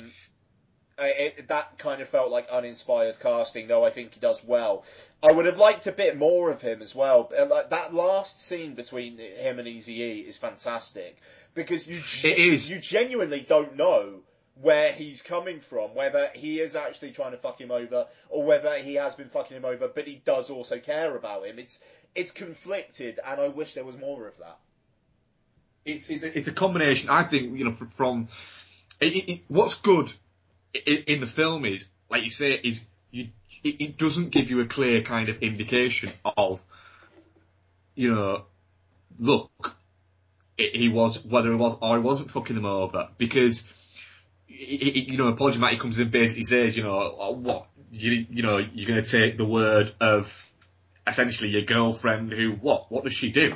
[1.05, 4.83] it, that kind of felt like uninspired casting, though I think he does well.
[5.21, 7.31] I would have liked a bit more of him as well.
[7.37, 11.17] Uh, Like that last scene between him and Easy E is fantastic
[11.53, 12.69] because you ge- It is.
[12.69, 14.21] you genuinely don't know
[14.59, 18.73] where he's coming from, whether he is actually trying to fuck him over or whether
[18.79, 21.59] he has been fucking him over, but he does also care about him.
[21.59, 21.83] It's
[22.15, 24.57] it's conflicted, and I wish there was more of that.
[25.85, 27.09] it's it's a, it's a combination.
[27.09, 28.27] I think you know fr- from
[28.99, 30.11] it, it- what's good
[30.85, 32.79] in, in the film is like you say is
[33.11, 33.29] you
[33.63, 36.63] it, it doesn't give you a clear kind of indication of
[37.95, 38.45] you know
[39.19, 39.77] look
[40.57, 43.09] he was whether he was or he wasn't fucking them over.
[43.17, 43.63] Because
[44.47, 47.67] it, it, you know Paul Giamatti comes in and basically says you know oh, what
[47.91, 50.51] you you know you're going to take the word of
[51.05, 53.55] essentially your girlfriend who what what does she do?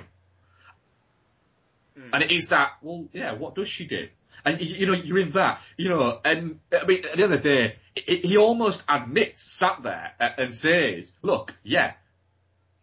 [1.98, 2.10] Hmm.
[2.14, 4.08] And it is that, well, yeah, what does she do?
[4.46, 7.34] And you, you know, you're in that, you know, and I mean, at the end
[7.34, 11.94] of the day, he he almost admits, sat there and says, look, yeah,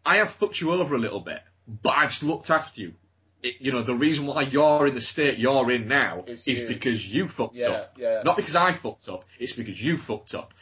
[0.05, 1.41] I have fucked you over a little bit,
[1.83, 2.95] but I've just looked after you.
[3.43, 6.59] It, you know, the reason why you're in the state you're in now It's is
[6.61, 6.67] you.
[6.67, 7.97] because you fucked Yeah, up.
[7.97, 8.23] yeah.
[8.25, 10.55] Not because I fucked up, it's because you fucked up.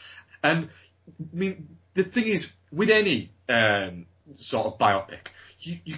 [0.42, 0.68] And,
[1.08, 5.28] I mean, the thing is, with any, um, sort of biopic,
[5.60, 5.96] you, you,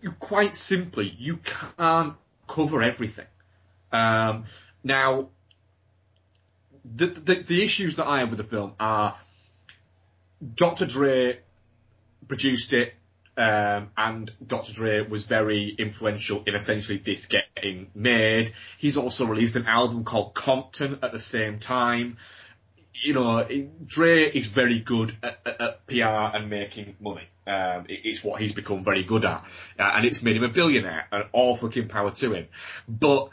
[0.00, 1.40] you quite simply, you
[1.76, 2.14] can't
[2.46, 3.26] cover everything.
[3.92, 4.44] Um,
[4.84, 5.28] now,
[6.84, 9.16] the, the, the issues that I have with the film are
[10.54, 10.86] Dr.
[10.86, 11.38] Dre
[12.26, 12.94] produced it,
[13.36, 14.72] um, and Dr.
[14.72, 18.52] Dre was very influential in essentially this getting made.
[18.78, 22.16] He's also released an album called Compton at the same time.
[23.00, 23.46] You know,
[23.86, 27.28] Dre is very good at, at, at PR and making money.
[27.46, 29.44] Um, it- it's what he's become very good at,
[29.78, 31.06] uh, and it's made him a billionaire.
[31.12, 32.48] And all fucking power to him.
[32.88, 33.28] But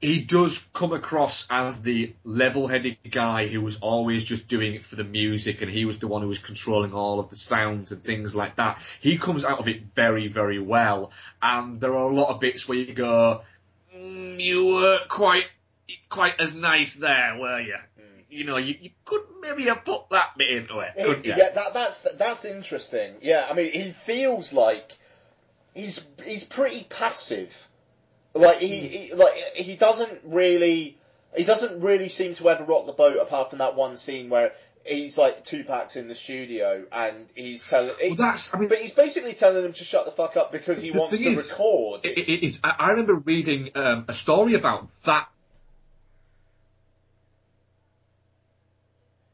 [0.00, 4.96] he does come across as the level-headed guy who was always just doing it for
[4.96, 8.02] the music and he was the one who was controlling all of the sounds and
[8.02, 8.78] things like that.
[9.00, 11.10] He comes out of it very, very well
[11.42, 13.42] and there are a lot of bits where you go,
[13.94, 15.46] mm, you weren't quite,
[16.08, 17.76] quite as nice there, were you?
[18.30, 21.24] You know, you, you could maybe have put that bit into it, couldn't?
[21.24, 23.14] Yeah, that, that's that's interesting.
[23.22, 24.92] Yeah, I mean, he feels like
[25.72, 27.68] he's he's pretty passive.
[28.38, 30.98] Like he, he like he doesn't really
[31.36, 34.52] he doesn't really seem to ever rock the boat apart from that one scene where
[34.84, 37.90] he's like Tupac's in the studio and he's telling.
[38.00, 40.80] Well, that's, I mean, but he's basically telling them to shut the fuck up because
[40.80, 42.04] he wants to is, record.
[42.04, 45.28] It, it, it's, I, I remember reading um, a story about that.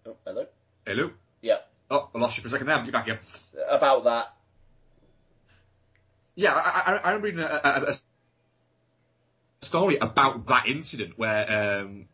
[0.06, 0.46] oh, hello.
[0.86, 1.10] Hello.
[1.40, 1.58] Yeah,
[1.90, 2.82] Oh, I lost you for a second there.
[2.82, 3.20] You're back here.
[3.68, 4.34] about that.
[6.34, 7.94] Yeah, I, I, I remember reading a, a, a
[9.64, 12.06] story about that incident where um,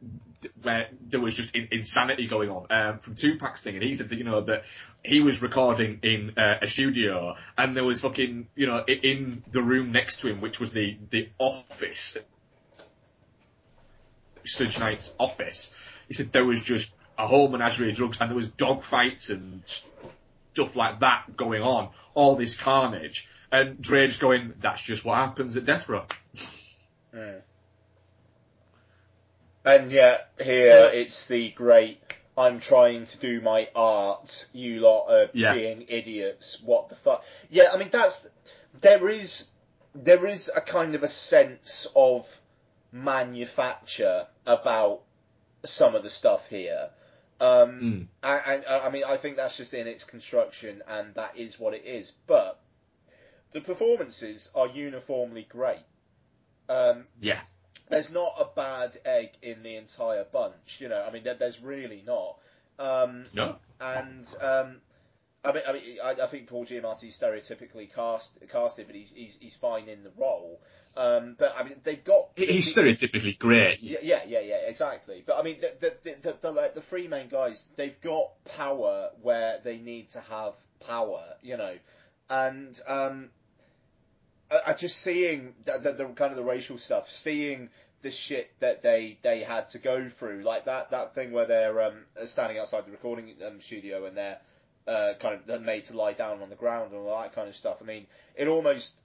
[0.62, 4.08] where there was just in, insanity going on um, from Tupac's thing, and he said
[4.08, 4.64] that you know that
[5.04, 9.62] he was recording in uh, a studio, and there was fucking you know in the
[9.62, 12.16] room next to him, which was the the office,
[14.44, 15.72] Suge Knight's office.
[16.08, 19.30] He said there was just a whole menagerie of drugs, and there was dog fights
[19.30, 19.62] and
[20.52, 23.28] stuff like that going on, all this carnage.
[23.52, 26.04] And Dre just going, that's just what happens at Death Row.
[29.64, 32.00] And yet here So- it's the great.
[32.36, 34.46] I'm trying to do my art.
[34.52, 35.52] You lot are Yeah.
[35.54, 36.60] being idiots.
[36.62, 37.24] What the fuck?
[37.50, 38.28] Yeah, I mean that's
[38.80, 39.50] there is
[39.94, 42.40] there is a kind of a sense of
[42.92, 45.02] manufacture about
[45.64, 46.90] some of the stuff here.
[47.40, 51.36] Um, and, and uh, I mean, I think that's just in its construction, and that
[51.36, 52.12] is what it is.
[52.26, 52.60] But
[53.52, 55.80] the performances are uniformly great.
[56.70, 57.40] Um, Yeah.
[57.88, 60.78] there's not a bad egg in the entire bunch.
[60.80, 62.36] You know, I mean, there, there's really not.
[62.78, 63.56] Um, No.
[63.80, 64.76] and um,
[65.44, 69.36] I mean, I mean, I, I think Paul Giamatti's stereotypically cast casted, but he's he's
[69.40, 70.60] he's fine in the role.
[70.96, 73.80] Um, but I mean, they've got He's the- stereotypically great.
[73.80, 75.22] yeah, yeah, yeah, yeah, exactly.
[75.26, 78.30] But I mean, the the the, the, the, like, the three main guys, they've got
[78.44, 80.54] power where they need to have
[80.86, 81.74] power, you know,
[82.28, 83.30] and um,
[84.50, 87.70] I, I just seeing the, the, the kind of the racial stuff, seeing
[88.02, 91.82] the shit that they they had to go through, like that that thing where they're
[91.82, 94.38] um, standing outside the recording um, studio and they're
[94.86, 97.48] uh, kind of they're made to lie down on the ground and all that kind
[97.48, 97.78] of stuff.
[97.80, 99.00] I mean, it almost.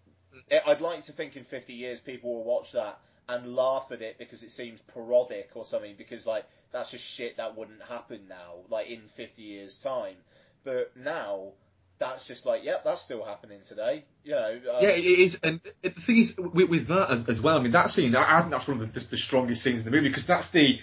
[0.49, 4.01] It, I'd like to think in 50 years people will watch that and laugh at
[4.01, 8.21] it because it seems parodic or something because like that's just shit that wouldn't happen
[8.27, 10.15] now like in 50 years time
[10.63, 11.53] but now
[11.97, 15.61] that's just like yep that's still happening today you know um, Yeah, it is, and
[15.81, 17.57] the thing is with, with that as, as well.
[17.57, 19.85] I mean, that scene, I, I think that's one of the, the, strongest scenes in
[19.85, 20.79] the movie because that's the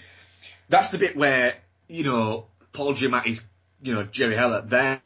[0.69, 1.57] that's the bit where
[1.87, 3.41] you know Paul Giamatti's,
[3.81, 5.01] you know Jerry Heller there.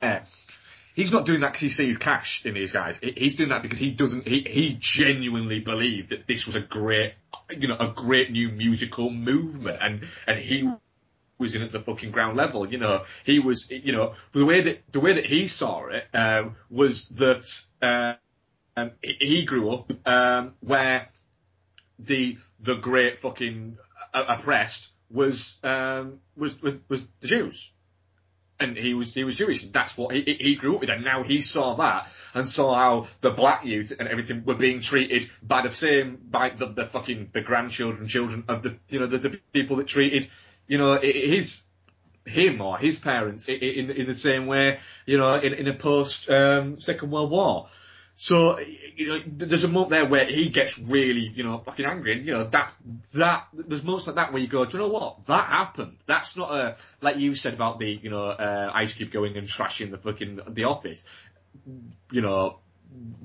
[0.00, 0.24] there.
[0.94, 2.98] He's not doing that because he sees cash in these guys.
[3.00, 4.26] He's doing that because he doesn't.
[4.26, 7.14] He, he genuinely believed that this was a great,
[7.56, 10.68] you know, a great new musical movement, and and he
[11.38, 12.70] was in at the fucking ground level.
[12.70, 16.04] You know, he was, you know, the way that the way that he saw it
[16.12, 17.46] um, was that
[17.80, 18.14] uh,
[18.76, 21.08] um, he- grew up um, where
[21.98, 23.78] the the great fucking
[24.12, 27.70] uh, oppressed was um, was was was the Jews.
[28.60, 29.64] And he was he was Jewish.
[29.70, 33.06] That's what he he grew up with, and now he saw that and saw how
[33.20, 37.30] the black youth and everything were being treated by the same by the, the fucking
[37.32, 40.28] the grandchildren, children of the you know the, the people that treated
[40.68, 41.62] you know his
[42.24, 46.30] him or his parents in in the same way you know in in a post
[46.30, 47.68] um, Second World War.
[48.20, 52.18] So you know, there's a moment there where he gets really, you know, fucking angry,
[52.18, 52.74] and you know that's
[53.14, 53.46] that.
[53.52, 55.24] There's moments like that where you go, do you know what?
[55.26, 55.98] That happened.
[56.06, 59.46] That's not a like you said about the, you know, uh, Ice Cube going and
[59.46, 61.04] trashing the fucking the office.
[62.10, 62.58] You know,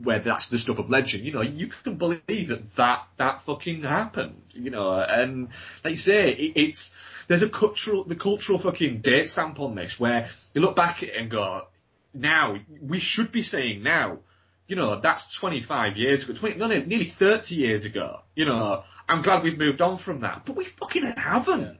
[0.01, 1.25] where that's the stuff of legend.
[1.25, 4.41] You know, you can believe that that that fucking happened.
[4.53, 5.49] You know, and
[5.83, 6.93] like you say, it, it's
[7.27, 11.09] there's a cultural the cultural fucking date stamp on this where you look back at
[11.09, 11.67] it and go,
[12.13, 14.19] now we should be saying now
[14.67, 18.21] you know, that's 25 years ago, 20, no, nearly 30 years ago.
[18.35, 21.77] You know, I'm glad we've moved on from that, but we fucking haven't.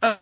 [0.00, 0.16] Uh,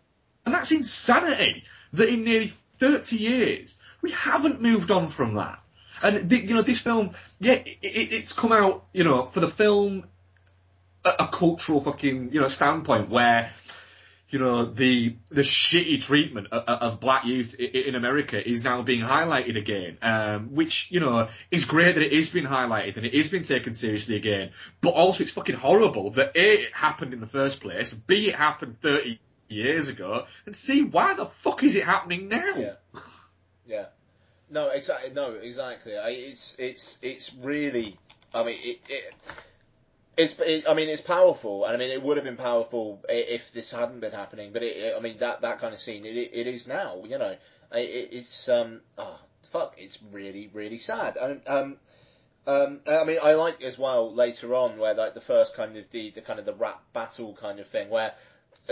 [0.45, 1.63] and that's insanity
[1.93, 5.60] that in nearly 30 years, we haven't moved on from that.
[6.01, 9.39] And, the, you know, this film, yeah, it, it, it's come out, you know, for
[9.39, 10.05] the film,
[11.05, 13.51] a, a cultural fucking, you know, standpoint where,
[14.29, 19.01] you know, the the shitty treatment of, of black youth in America is now being
[19.01, 23.13] highlighted again, um, which you know is great that it is being highlighted and it
[23.13, 24.51] is being taken seriously again.
[24.79, 28.35] But also, it's fucking horrible that a it happened in the first place, b it
[28.35, 32.55] happened thirty years ago, and c why the fuck is it happening now?
[32.55, 32.73] Yeah.
[33.65, 33.85] Yeah.
[34.51, 35.11] No, exactly.
[35.13, 35.97] No, exactly.
[35.97, 37.97] I, it's it's it's really.
[38.33, 38.79] I mean, it.
[38.89, 39.15] it
[40.17, 43.53] it's, it, I mean, it's powerful, and I mean, it would have been powerful if
[43.53, 44.51] this hadn't been happening.
[44.51, 47.01] But it, I mean, that that kind of scene, it, it is now.
[47.07, 47.35] You know,
[47.71, 49.17] it, it's um, oh,
[49.51, 51.17] fuck, it's really, really sad.
[51.17, 51.77] And um,
[52.45, 55.89] um, I mean, I like as well later on where like the first kind of
[55.91, 58.13] the, the kind of the rap battle kind of thing where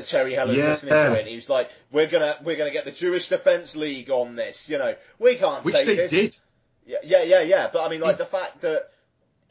[0.06, 0.70] Jerry Heller's Yeah.
[0.70, 1.28] listening to it.
[1.28, 4.70] He was like, "We're gonna we're gonna get the Jewish Defence League on this.
[4.70, 6.38] You know, we can't Which say they this." did.
[6.86, 7.70] Yeah, yeah, yeah, yeah.
[7.72, 8.20] But I mean, like mm.
[8.20, 8.90] the fact that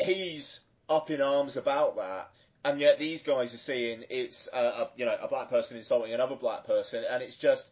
[0.00, 2.30] he's up in arms about that,
[2.64, 6.12] and yet these guys are seeing it's a, a you know a black person insulting
[6.14, 7.70] another black person, and it's just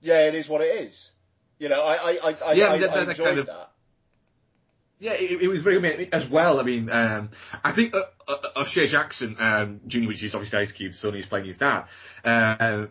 [0.00, 1.12] yeah, it is what it is.
[1.58, 3.70] You know, I I I, I, Yeah, I, I that enjoyed kind of- that.
[4.98, 6.58] Yeah, it, it was very good as well.
[6.58, 7.30] I mean, um,
[7.62, 11.26] I think uh, uh, O'Shea Jackson um, Jr., which is obviously Ice Cube's son, he's
[11.26, 11.84] playing his dad.
[12.24, 12.86] Uh,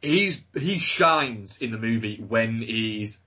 [0.00, 3.18] he's he shines in the movie when he's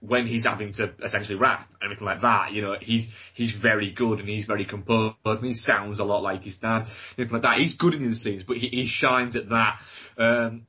[0.00, 2.52] when he's having to essentially rap and everything like that.
[2.52, 6.22] You know, he's he's very good and he's very composed and he sounds a lot
[6.22, 6.88] like his dad.
[7.18, 7.58] Anything like that.
[7.58, 9.82] He's good in his scenes, but he, he shines at that.
[10.16, 10.66] Um,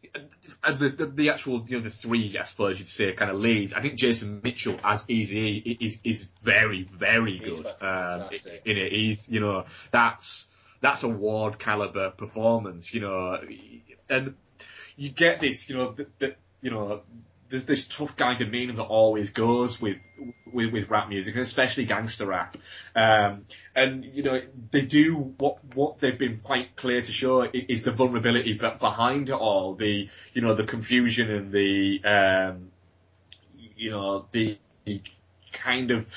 [0.64, 3.74] the, the, the actual, you know, the three, I suppose you'd say, kind of leads.
[3.74, 8.30] I think Jason Mitchell as Eazy is is very very good um,
[8.66, 8.92] in it.
[8.92, 10.48] He's you know that's
[10.82, 12.94] that's award caliber performance.
[12.94, 13.40] You know,
[14.10, 14.36] and
[14.98, 17.02] you get this, you know, that, that you know,
[17.52, 20.00] there's this tough guy demeanor that always goes with,
[20.52, 22.58] with, with rap music, and especially gangster rap.
[22.96, 23.46] Um,
[23.76, 24.42] and, you know,
[24.72, 29.30] they do what, what they've been quite clear to show is the vulnerability be- behind
[29.30, 32.72] it all, the, you know, the confusion and the, um,
[33.76, 35.02] you know, the, the
[35.52, 36.08] kind of,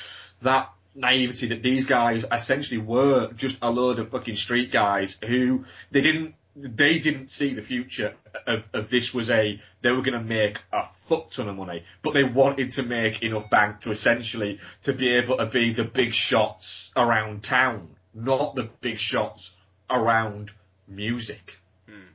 [0.43, 5.65] that naivety that these guys essentially were just a load of fucking street guys who
[5.91, 8.15] they didn't they didn't see the future
[8.47, 11.83] of, of this was a they were going to make a fuck ton of money
[12.03, 15.85] but they wanted to make enough bank to essentially to be able to be the
[15.85, 19.55] big shots around town not the big shots
[19.91, 20.53] around
[20.87, 21.59] music.
[21.87, 22.13] Hmm.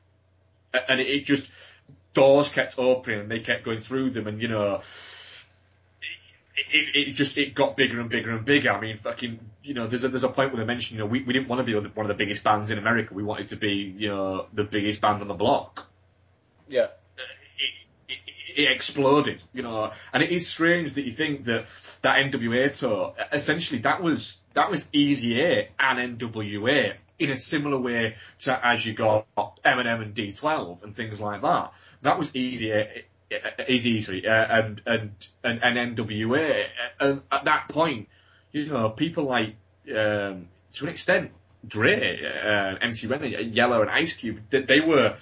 [0.73, 1.51] A- and it, it just
[2.13, 4.81] doors kept opening and they kept going through them and you know
[6.71, 8.71] it, it just it got bigger and bigger and bigger.
[8.71, 11.07] I mean, fucking, you know, there's a there's a point where they mention, you know,
[11.07, 13.13] we, we didn't want to be one of the biggest bands in America.
[13.13, 15.87] We wanted to be, you know, the biggest band on the block.
[16.67, 16.81] Yeah.
[16.81, 16.87] Uh,
[18.07, 18.13] it,
[18.57, 21.65] it, it exploded, you know, and it is strange that you think that
[22.01, 28.15] that NWA tour, essentially, that was that was Eazy-E and NWA in a similar way
[28.39, 29.27] to as you got
[29.65, 31.73] Eminem and D12 and things like that.
[32.01, 35.11] That was Eazy-E, Eazy sorry, uh, and, and,
[35.43, 36.65] and, and NWA.
[36.99, 38.09] And at that point,
[38.51, 39.55] you know, people like,
[39.89, 41.31] um, to an extent,
[41.67, 45.17] Dre, uh, MC Renner, Yella and Ice Cube, they, they were,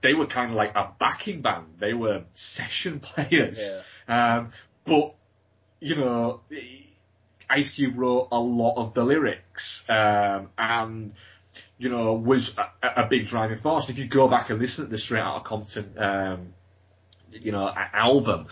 [0.00, 1.66] they were kind of like a backing band.
[1.78, 3.60] They were session players.
[4.08, 4.50] Um,
[4.84, 5.14] but,
[5.80, 6.40] you know,
[7.48, 11.12] Ice Cube wrote a lot of the lyrics, um, and,
[11.78, 13.88] you know, was a, a big driving force.
[13.88, 16.54] If you go back and listen to the Straight Outta Compton, um,
[17.32, 18.46] you know, album,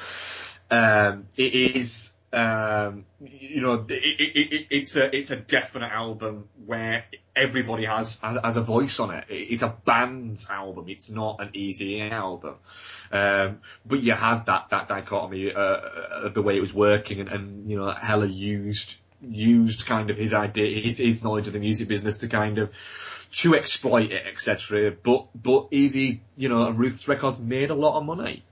[0.70, 6.48] um, it is, um, you know, it, it, it, it's a it's a definite album
[6.64, 7.04] where
[7.34, 9.24] everybody has has a voice on it.
[9.28, 10.86] It's a band's album.
[10.88, 12.56] It's not an easy album.
[13.12, 15.80] Um, but you had that that dichotomy uh,
[16.24, 20.16] of the way it was working, and, and you know, Heller used used kind of
[20.16, 22.70] his idea, his, his knowledge of the music business to kind of
[23.32, 24.90] to exploit it, etc.
[24.90, 28.44] But but Eazy, you know, and Ruthless Records made a lot of money.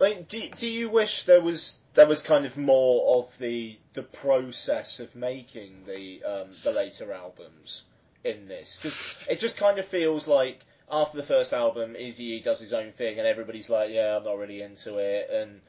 [0.00, 3.78] I mean, do, do you wish there was there was kind of more of the
[3.94, 7.84] the process of making the um, the later albums
[8.24, 8.76] in this?
[8.76, 12.92] Because it just kind of feels like after the first album, Eazy does his own
[12.92, 15.60] thing, and everybody's like, "Yeah, I'm not really into it," and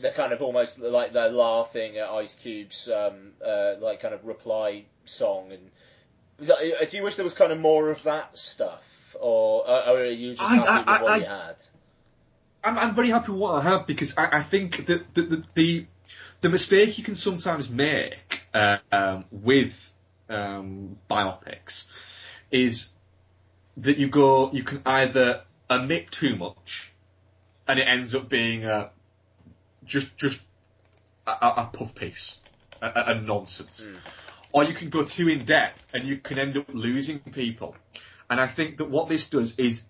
[0.00, 4.24] they're kind of almost like they're laughing at Ice Cube's um, uh, like kind of
[4.24, 5.52] reply song.
[5.52, 8.82] And uh, do you wish there was kind of more of that stuff,
[9.20, 11.56] or, uh, or are you just happy I- with what I- you had?
[12.64, 15.44] I'm, I'm very happy with what I have because I, I think that the, the,
[15.54, 15.86] the,
[16.42, 19.92] the mistake you can sometimes make uh, um, with
[20.28, 21.86] um, biopics
[22.50, 22.88] is
[23.78, 26.92] that you go, you can either omit too much
[27.66, 28.90] and it ends up being a,
[29.84, 30.40] just just
[31.26, 32.36] a, a puff piece,
[32.80, 33.86] a, a nonsense,
[34.52, 37.74] or you can go too in depth and you can end up losing people.
[38.30, 39.84] And I think that what this does is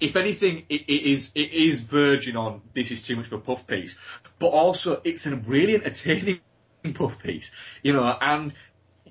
[0.00, 3.38] if anything, it, it is it is verging on this is too much of a
[3.38, 3.94] puff piece,
[4.38, 6.40] but also it's a really entertaining
[6.94, 7.50] puff piece,
[7.82, 8.52] you know, and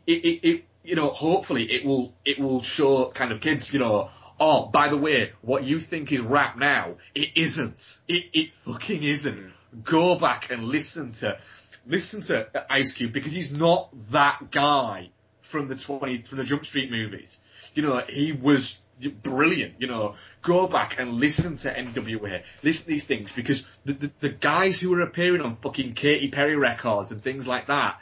[0.05, 3.79] it, it, it you know hopefully it will it will show kind of kids, you
[3.79, 4.09] know.
[4.39, 7.99] Oh, by the way, what you think is rap now, it isn't.
[8.07, 9.37] It, it fucking isn't.
[9.37, 9.83] Mm.
[9.83, 11.37] Go back and listen to,
[11.85, 15.11] listen to Ice Cube because he's not that guy
[15.41, 17.37] from the 20, from the Jump Street movies.
[17.75, 18.79] You know, he was
[19.11, 20.15] brilliant, you know.
[20.41, 24.79] Go back and listen to NWA, listen to these things because the, the, the guys
[24.79, 27.99] who are appearing on fucking Katy Perry records and things like that,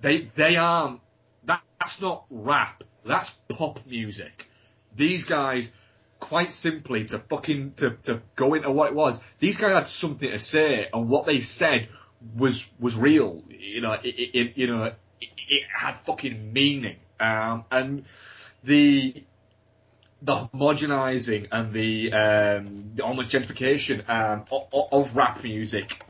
[0.00, 1.00] they, they aren't,
[1.44, 4.48] that, that's not rap, that's pop music.
[4.96, 5.72] These guys,
[6.20, 10.30] quite simply, to fucking, to, to go into what it was, these guys had something
[10.30, 11.88] to say and what they said
[12.36, 14.94] was, was real, you know, it, it, you know, it,
[15.48, 16.96] it had fucking meaning.
[17.20, 18.04] Um, and
[18.62, 19.24] the,
[20.24, 26.02] the homogenizing and the, um, the almost gentrification um, of, of rap music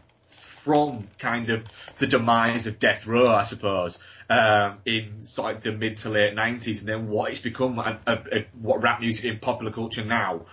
[0.64, 1.66] from kind of
[1.98, 3.98] the demise of death row, I suppose,
[4.30, 8.00] um, in sort of the mid to late nineties, and then what it's become, a,
[8.06, 10.46] a, a, what rap music in popular culture now.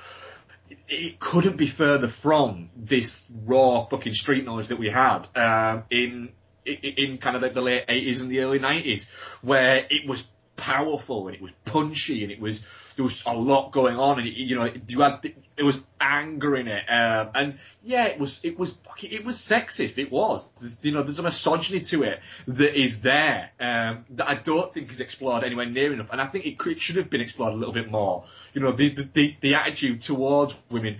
[0.89, 6.30] It, couldn't be further from this raw fucking street knowledge that we had um, in,
[6.66, 9.07] in in kind of like the late eighties and the early nineties,
[9.41, 10.24] where it was
[10.62, 12.62] powerful and it was punchy and it was
[12.95, 15.20] there was a lot going on and it, you know you had
[15.55, 19.38] there was anger in it um, and yeah it was it was fucking it was
[19.38, 19.97] sexist.
[19.97, 20.51] It was.
[20.59, 24.72] There's, you know there's a misogyny to it that is there um, that I don't
[24.72, 26.09] think is explored anywhere near enough.
[26.12, 28.26] And I think it, could, it should have been explored a little bit more.
[28.53, 30.99] You know the the, the, the attitude towards women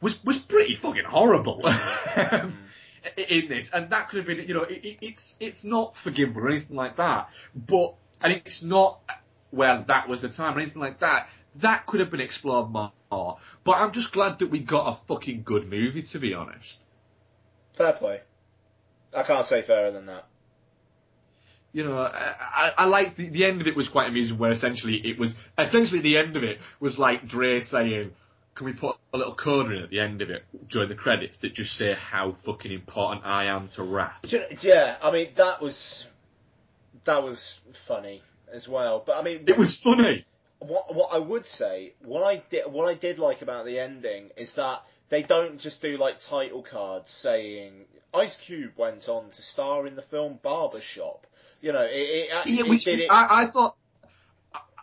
[0.00, 2.56] was was pretty fucking horrible um,
[3.16, 6.42] in this, and that could have been, you know, it, it, it's it's not forgivable
[6.42, 9.00] or anything like that, but and it's not
[9.52, 11.28] well that was the time or anything like that.
[11.56, 12.92] That could have been explored more,
[13.64, 16.82] but I'm just glad that we got a fucking good movie, to be honest.
[17.74, 18.20] Fair play.
[19.14, 20.26] I can't say fairer than that.
[21.72, 24.50] You know, I, I, I like the, the end of it was quite amusing, where
[24.50, 28.10] essentially it was essentially the end of it was like Dre saying,
[28.56, 31.36] "Can we put a little coda in at the end of it during the credits
[31.38, 35.12] that just say how fucking important I am to rap?" Do you know- Yeah, I
[35.12, 36.06] mean that was
[37.04, 38.22] that was funny
[38.52, 39.02] as well.
[39.04, 40.24] But I mean, It was funny.
[40.58, 44.30] what what I would say, what I did what I did like about the ending
[44.36, 47.72] is that they don't just do like title cards saying
[48.14, 51.26] Ice Cube went on to star in the film Barbershop.
[51.60, 53.08] You know, it, it, Yeah, which, did it.
[53.10, 53.76] I, I thought,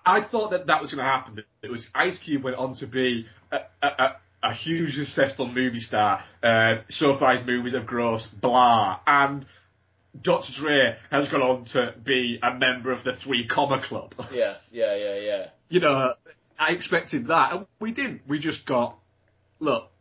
[0.06, 1.44] I thought that that was going to happen.
[1.62, 5.80] It was Ice Cube went on to be a, a, a, a huge successful movie
[5.80, 6.24] star.
[6.44, 9.46] Uh, so far his movies have grossed blah, and
[10.22, 10.52] Dr.
[10.54, 14.14] Dre has gone on to be a member of the Three Comma Club.
[14.32, 15.48] Yeah, yeah, yeah, yeah.
[15.70, 16.14] you know,
[16.60, 18.22] I expected that, and we didn't.
[18.28, 18.98] We just got,
[19.60, 19.92] look,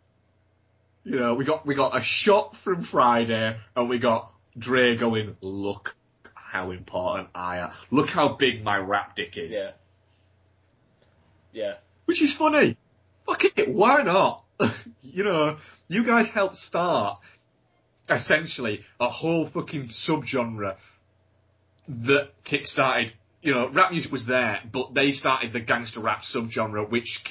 [1.05, 5.37] you know, we got we got a shot from Friday, and we got Dre going,
[5.41, 5.95] look
[6.35, 7.71] how important I am.
[7.91, 9.55] Look how big my rap dick is.
[9.55, 9.71] Yeah.
[11.53, 11.75] Yeah.
[12.07, 12.77] Which is funny.
[13.27, 14.45] Fuck it, why not?
[15.03, 15.57] you know,
[15.89, 17.21] you guys helped start
[18.09, 20.77] essentially a whole fucking subgenre
[21.89, 26.89] that kickstarted, you know, rap music was there, but they started the gangster rap subgenre
[26.89, 27.25] which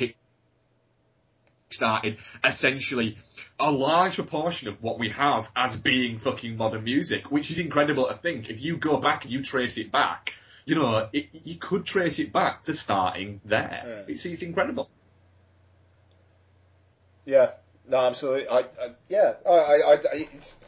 [1.72, 3.18] kickstarted essentially
[3.60, 8.08] a large proportion of what we have as being fucking modern music, which is incredible
[8.08, 8.50] to think.
[8.50, 10.34] If you go back and you trace it back,
[10.66, 13.84] you know, it, you could trace it back to starting there.
[13.86, 14.14] Yeah.
[14.14, 14.90] It's, it's incredible.
[17.26, 17.52] Yeah,
[17.90, 18.48] no, absolutely.
[18.48, 18.66] I, I
[19.10, 20.62] yeah, I, I, I, it's,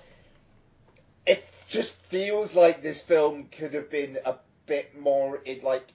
[1.26, 5.88] it just feels like this film could have been a bit more, it like,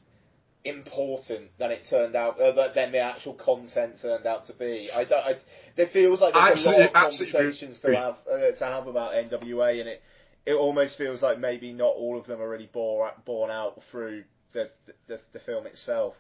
[0.64, 4.91] important than it turned out, uh, than- the actual content turned out to be.
[4.95, 5.37] I don't, I,
[5.77, 9.12] it feels like there's Absolutely- a lot of conversations to have, uh, to have about
[9.12, 10.03] NWA and it,
[10.45, 14.25] it almost feels like maybe not all of them are really bore, borne out through
[14.53, 14.70] the,
[15.07, 16.14] the, the film itself.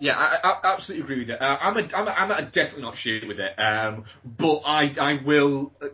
[0.00, 1.40] Yeah, I, I absolutely agree with it.
[1.40, 4.92] Uh, I'm, a, I'm, a, I'm a definitely not shooting with it, um, but I,
[5.00, 5.86] I will uh,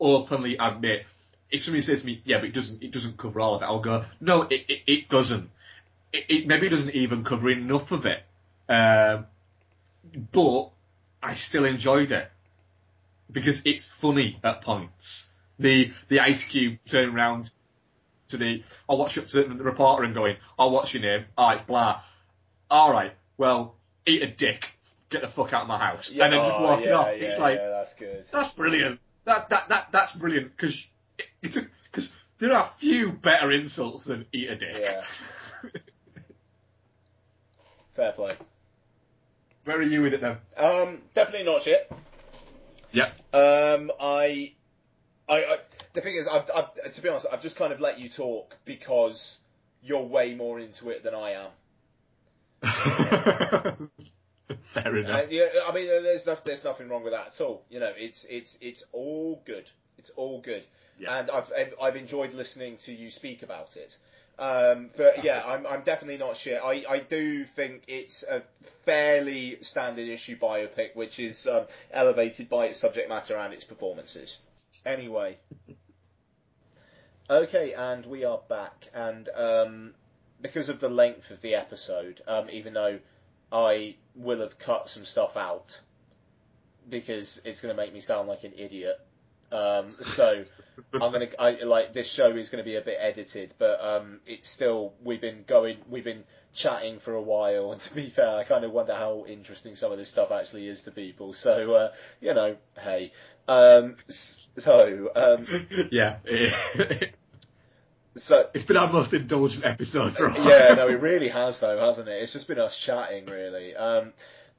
[0.00, 1.04] openly admit
[1.50, 3.64] if somebody says to me, "Yeah, but it doesn't, it doesn't cover all of it,"
[3.64, 5.50] I'll go, "No, it, it, it doesn't.
[6.12, 8.22] It, it maybe doesn't even cover enough of it."
[8.68, 9.26] Um,
[10.32, 10.70] but
[11.22, 12.30] I still enjoyed it
[13.30, 15.26] because it's funny at points.
[15.58, 17.50] The the Ice Cube turning around
[18.28, 21.24] to the, I'll watch up to the, the reporter and going, "I'll watch your name."
[21.36, 22.02] Oh, it's blah.
[22.70, 23.76] All right, well,
[24.06, 24.68] eat a dick.
[25.10, 27.06] Get the fuck out of my house, and then just oh, walking yeah, off.
[27.06, 28.26] Yeah, it's like yeah, that's good.
[28.30, 29.00] that's brilliant.
[29.24, 30.84] That that that that's brilliant because
[31.18, 34.76] it, it's because there are few better insults than eat a dick.
[34.78, 35.02] Yeah.
[37.94, 38.36] Fair play.
[39.64, 40.36] Where are you with it then?
[40.56, 41.90] Um, definitely not shit.
[42.92, 43.10] Yeah.
[43.32, 44.52] Um, I,
[45.28, 45.58] I, I
[45.94, 48.56] the thing is, I've, I've, to be honest, I've just kind of let you talk
[48.64, 49.40] because
[49.82, 51.50] you're way more into it than I am.
[54.62, 55.24] Fair enough.
[55.24, 57.64] Uh, yeah, I mean, there's no, there's nothing wrong with that at all.
[57.70, 59.68] You know, it's it's it's all good.
[59.98, 60.64] It's all good,
[60.98, 61.18] Yeah.
[61.18, 63.96] and I've I've- enjoyed listening to you speak about it.
[64.38, 66.60] Um, but yeah, I'm I'm definitely not shit.
[66.62, 68.42] I, I do think it's a
[68.84, 74.40] fairly standard issue biopic, which is um, elevated by its subject matter and its performances.
[74.86, 75.36] Anyway,
[77.28, 79.94] okay, and we are back, and um,
[80.40, 82.98] because of the length of the episode, um, even though
[83.52, 85.80] I will have cut some stuff out
[86.88, 89.00] because it's going to make me sound like an idiot.
[89.50, 90.44] Um, so
[90.92, 94.20] I'm gonna I, like this show is going to be a bit edited, but um,
[94.26, 98.28] it's still we've been going we've been chatting for a while, and to be fair,
[98.28, 101.32] I kind of wonder how interesting some of this stuff actually is to people.
[101.32, 103.12] So uh, you know, hey,
[103.46, 106.16] um, so um, yeah.
[106.24, 107.14] it-
[108.18, 110.34] so it's been our most indulgent episode while.
[110.48, 112.22] yeah, no, it really has though, hasn't it?
[112.22, 113.74] It's just been us chatting, really.
[113.74, 114.12] Um,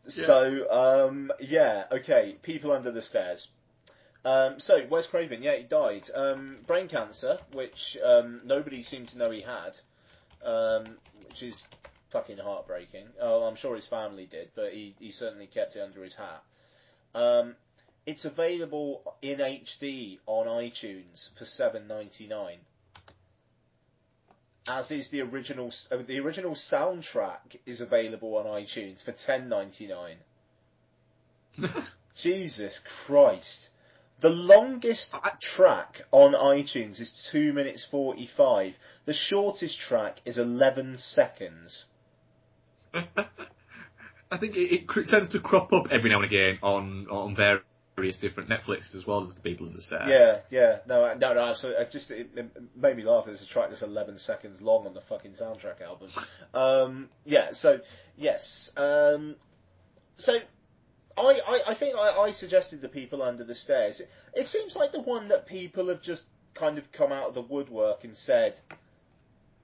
[0.08, 0.66] so,
[1.08, 3.50] um, yeah, okay, people under the stairs.
[4.26, 6.10] Um, so, Wes Craven, yeah, he died.
[6.14, 9.80] Um, brain cancer, which um, nobody seemed to know he had,
[10.44, 10.86] um,
[11.28, 11.66] which is
[12.10, 13.06] fucking heartbreaking.
[13.22, 16.44] Oh, I'm sure his family did, but he, he certainly kept it under his hat.
[17.16, 17.56] Um,
[18.06, 22.58] it's available in HD on iTunes for seven ninety nine
[24.68, 25.72] as is the original.
[25.92, 30.18] Uh, the original soundtrack is available on iTunes for ten ninety nine.
[32.16, 33.70] Jesus Christ!
[34.20, 38.78] The longest track on iTunes is two minutes forty five.
[39.06, 41.86] The shortest track is eleven seconds.
[42.94, 47.64] I think it, it tends to crop up every now and again on on various
[48.18, 50.10] different Netflixes as well as the people in the stairs.
[50.10, 51.86] Yeah, yeah, no, no, no, absolutely.
[51.92, 53.26] Just it, it made me laugh.
[53.26, 56.10] There's a track that's 11 seconds long on the fucking soundtrack album.
[56.54, 57.82] Um, yeah, so
[58.18, 59.36] yes, um,
[60.16, 60.40] so
[61.18, 64.00] I, I, I think I, I suggested the people under the stairs.
[64.00, 67.34] It, it seems like the one that people have just kind of come out of
[67.34, 68.60] the woodwork and said,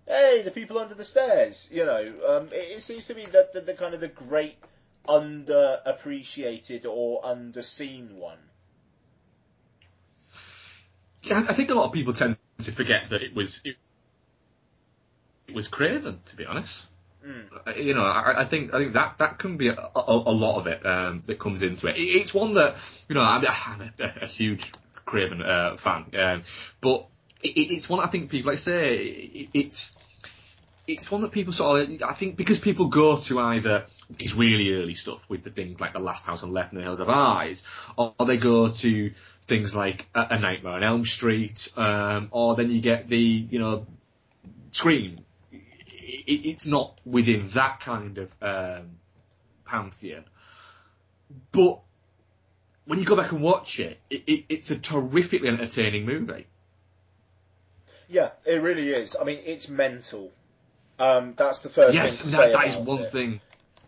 [0.08, 3.50] "Hey, the people under the stairs." You know, um, it, it seems to be the,
[3.54, 4.58] the, the kind of the great
[5.08, 8.40] underappreciated or underseen one.
[11.24, 13.76] Yeah, I think a lot of people tend to forget that it was it,
[15.48, 16.86] it was Craven, to be honest.
[17.66, 20.32] Uh, You know, I, I think I think that that can be a, a, a
[20.32, 21.98] lot of it um, that comes into it.
[21.98, 22.02] it.
[22.02, 22.76] It's one that
[23.10, 24.72] you know I'm, I'm a, a huge
[25.06, 26.44] Craven uh, fan, um,
[26.82, 27.08] but
[27.42, 29.96] it, it's one I think people like I say it, it's
[30.88, 33.86] it's one that people sort of I think because people go to either
[34.20, 36.84] it's really early stuff with the things like the Last House on Left and the
[36.84, 37.64] Hills of Eyes,
[37.98, 39.12] or they go to
[39.48, 43.84] things like a, Nightmare on Elm Street, um, or then you get the you know
[44.72, 45.20] Scream.
[45.52, 48.98] It, it's not within that kind of um,
[49.66, 50.26] pantheon,
[51.52, 51.80] but
[52.86, 56.48] when you go back and watch it, it, it, it's a terrifically entertaining movie.
[58.08, 59.16] Yeah, it really is.
[59.20, 60.32] I mean, it's mental.
[61.00, 63.12] Um, that's the first Yes, thing that, say that is one it.
[63.12, 63.42] thing.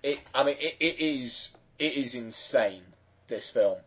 [0.03, 2.83] It, I mean, it, it is it is insane.
[3.27, 3.77] This film,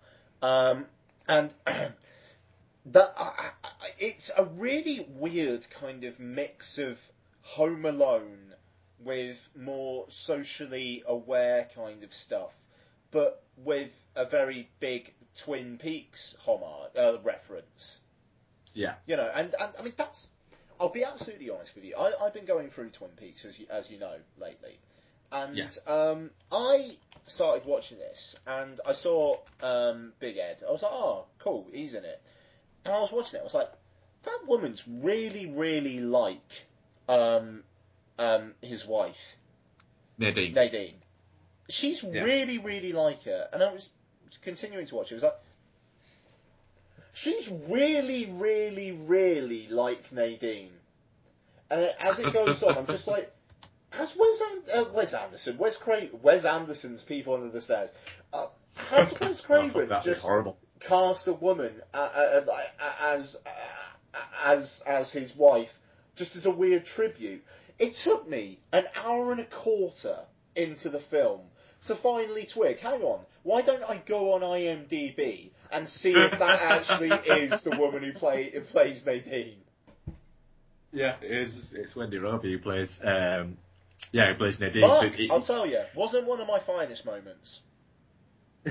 [0.43, 0.85] um,
[1.27, 6.99] and that I, I, I- it's a really weird kind of mix of
[7.43, 8.55] Home Alone
[8.99, 12.53] with more socially aware kind of stuff,
[13.11, 18.01] but with a very big Twin Peaks homage uh, reference.
[18.75, 18.95] Yeah.
[19.07, 20.29] You know, and, and I mean that's.
[20.81, 21.95] I'll be absolutely honest with you.
[21.97, 24.79] I, I've been going through Twin Peaks as you, as you know lately,
[25.31, 25.69] and Yeah.
[25.87, 30.63] um, I started watching this and I saw um, Big Ed.
[30.67, 32.21] I was like, oh, cool, he's in it.
[32.85, 33.41] And I was watching it.
[33.41, 33.71] I was like,
[34.25, 36.67] that woman's really, really like
[37.09, 37.63] um,
[38.19, 39.37] um, his wife
[40.19, 40.55] Nadine.
[40.55, 40.97] Nadine.
[41.69, 42.25] She's Yeah.
[42.25, 43.89] really, really like her, and I was
[44.43, 45.15] continuing to watch it.
[45.15, 45.41] I was like,
[47.21, 50.73] she's really, really, really like Nadine.
[51.71, 53.31] And as it goes on, I'm just like,
[53.91, 54.43] has Wes,
[54.75, 57.91] uh, Wes Anderson, Wes, Cra- Wes Anderson's People Under the Stairs,
[58.33, 60.57] uh, has Wes Craven just horrible.
[60.81, 65.79] cast a woman uh, uh, uh, as uh, as as his wife,
[66.17, 67.45] just as a weird tribute.
[67.79, 70.19] It took me an hour and a quarter
[70.57, 71.41] into the film
[71.85, 72.79] to finally twig.
[72.81, 77.77] Hang on, why don't I go on IMDb and see if that actually is the
[77.79, 79.57] woman who play who plays Nadine?
[80.93, 81.73] Yeah, it is.
[81.75, 83.01] It's Wendy Robie who plays.
[83.05, 83.57] Um,
[84.13, 84.83] yeah, who plays Nadine.
[84.83, 87.61] Mark, So I'll tell you, wasn't one of my finest moments.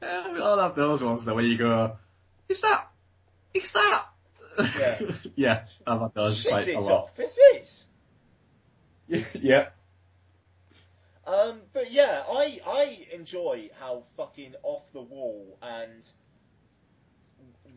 [0.00, 1.96] Yeah, we all have those ones though where you go,
[2.48, 2.88] is that,
[3.52, 4.06] is that?
[4.58, 4.98] Yeah.
[5.36, 6.92] yeah, I've had those Shit like, a lot.
[6.92, 7.84] off, it is.
[9.34, 9.68] yeah.
[11.26, 16.08] Um, but yeah, I I enjoy how fucking off the wall and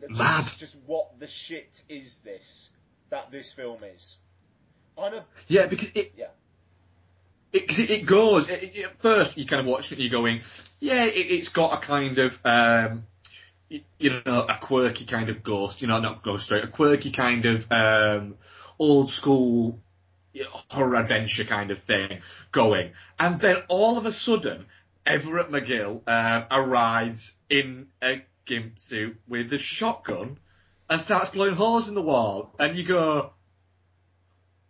[0.00, 2.70] the- just, just what the shit is this
[3.10, 4.16] that this film is.
[4.98, 6.26] I'm a Yeah, because it, Yeah.
[7.52, 10.10] it, cause it, it goes, it, at first you kind of watch it and you're
[10.10, 10.40] going,
[10.80, 13.06] yeah, it, it's got a kind of, um,
[13.70, 17.10] y- you know, a quirky kind of ghost, you know, not ghost story, a quirky
[17.10, 18.36] kind of, um,
[18.78, 19.83] old school you
[20.70, 22.20] horror adventure kind of thing
[22.52, 22.92] going.
[23.18, 24.66] And then all of a sudden,
[25.06, 30.38] Everett McGill, uh, arrives in a gimp suit with a shotgun
[30.88, 32.54] and starts blowing holes in the wall.
[32.58, 33.32] And you go,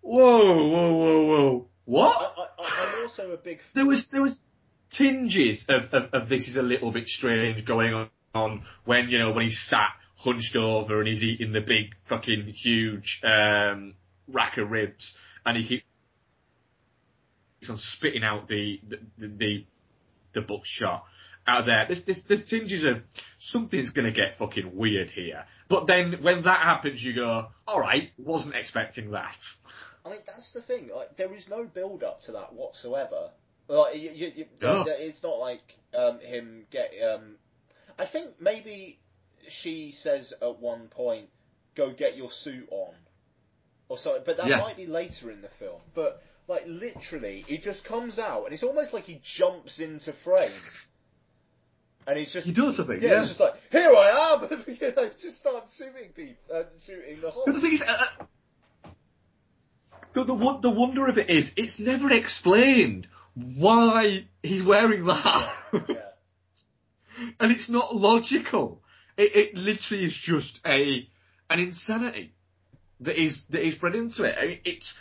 [0.01, 2.35] whoa, whoa, whoa, whoa, what?
[2.37, 4.43] I, I, I'm also a big there was there was
[4.91, 9.19] tinges of, of, of this is a little bit strange going on, on when you
[9.19, 13.95] know when he's sat hunched over and he's eating the big fucking huge um,
[14.29, 15.83] rack of ribs and he
[17.61, 19.67] keeps on spitting out the the the, the,
[20.35, 21.05] the buckshot
[21.47, 21.85] out of there.
[21.87, 23.03] There's, there's there's tinges of
[23.39, 25.45] something's gonna get fucking weird here.
[25.69, 29.43] But then when that happens, you go, all right, wasn't expecting that.
[30.05, 30.91] I mean, that's the thing.
[30.95, 33.31] Like, there is no build up to that whatsoever.
[33.69, 34.85] Like, you, you, you, No.
[34.87, 36.93] it's not like um, him get.
[37.03, 37.37] Um,
[37.99, 38.99] I think maybe
[39.49, 41.31] she says at one point,
[41.75, 42.95] "Go get your suit on,"
[43.89, 44.23] or something.
[44.25, 44.59] But that Yeah.
[44.59, 45.81] might be later in the film.
[45.95, 50.51] But like, literally, he just comes out, and it's almost like he jumps into frame.
[52.07, 53.01] And he's just He does, something.
[53.03, 53.19] yeah, Yeah.
[53.21, 57.33] it's just like here I am, you know, just start shooting people, uh, shooting the
[57.47, 57.87] But the thing is, uh,
[58.85, 58.91] uh,
[60.13, 65.97] the, the the wonder of it is, it's never explained why he's wearing that, Yeah.
[67.41, 68.83] and it's not logical.
[69.17, 71.09] It, it literally is just a
[71.49, 72.34] an insanity
[73.01, 74.37] that is that is bred into it.
[74.39, 74.99] I mean, it's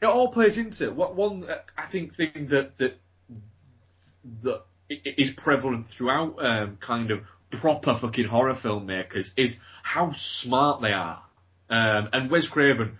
[0.00, 0.94] it all plays into it.
[0.94, 2.98] what one uh, I think thing that that
[4.42, 10.92] that is prevalent throughout um, kind of proper fucking horror filmmakers is how smart they
[10.92, 11.22] are.
[11.68, 12.98] Um, and Wes Craven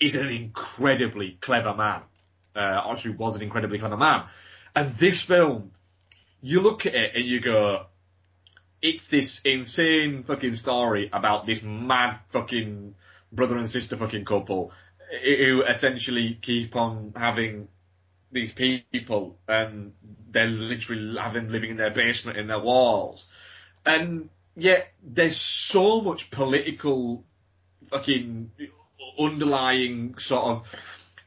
[0.00, 2.02] is an incredibly clever man.
[2.54, 4.24] Uh, actually was an incredibly clever man.
[4.74, 5.72] And this film,
[6.42, 7.86] you look at it and you go,
[8.82, 12.94] it's this insane fucking story about this mad fucking
[13.32, 14.72] brother and sister fucking couple
[15.24, 17.68] who essentially keep on having
[18.30, 19.92] these people and
[20.30, 23.26] they're literally having living in their basement in their walls.
[23.84, 27.24] And yet there's so much political
[27.90, 28.50] fucking
[29.18, 30.74] underlying sort of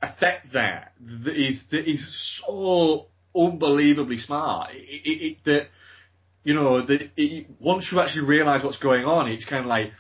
[0.02, 4.72] effect there that is that is so unbelievably smart.
[4.74, 5.70] It, it, it, that
[6.44, 9.94] you know that it, once you actually realise what's going on, it's kind of like,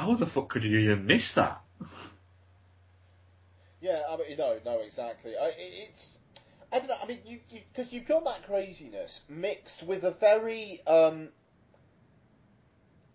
[0.00, 1.60] how the fuck could you even miss that?
[3.82, 5.32] Yeah, I mean, no, no, exactly.
[5.36, 6.16] I, it, it's,
[6.72, 6.96] I don't know.
[7.02, 11.28] I mean, you because you, have got that craziness mixed with a very, um,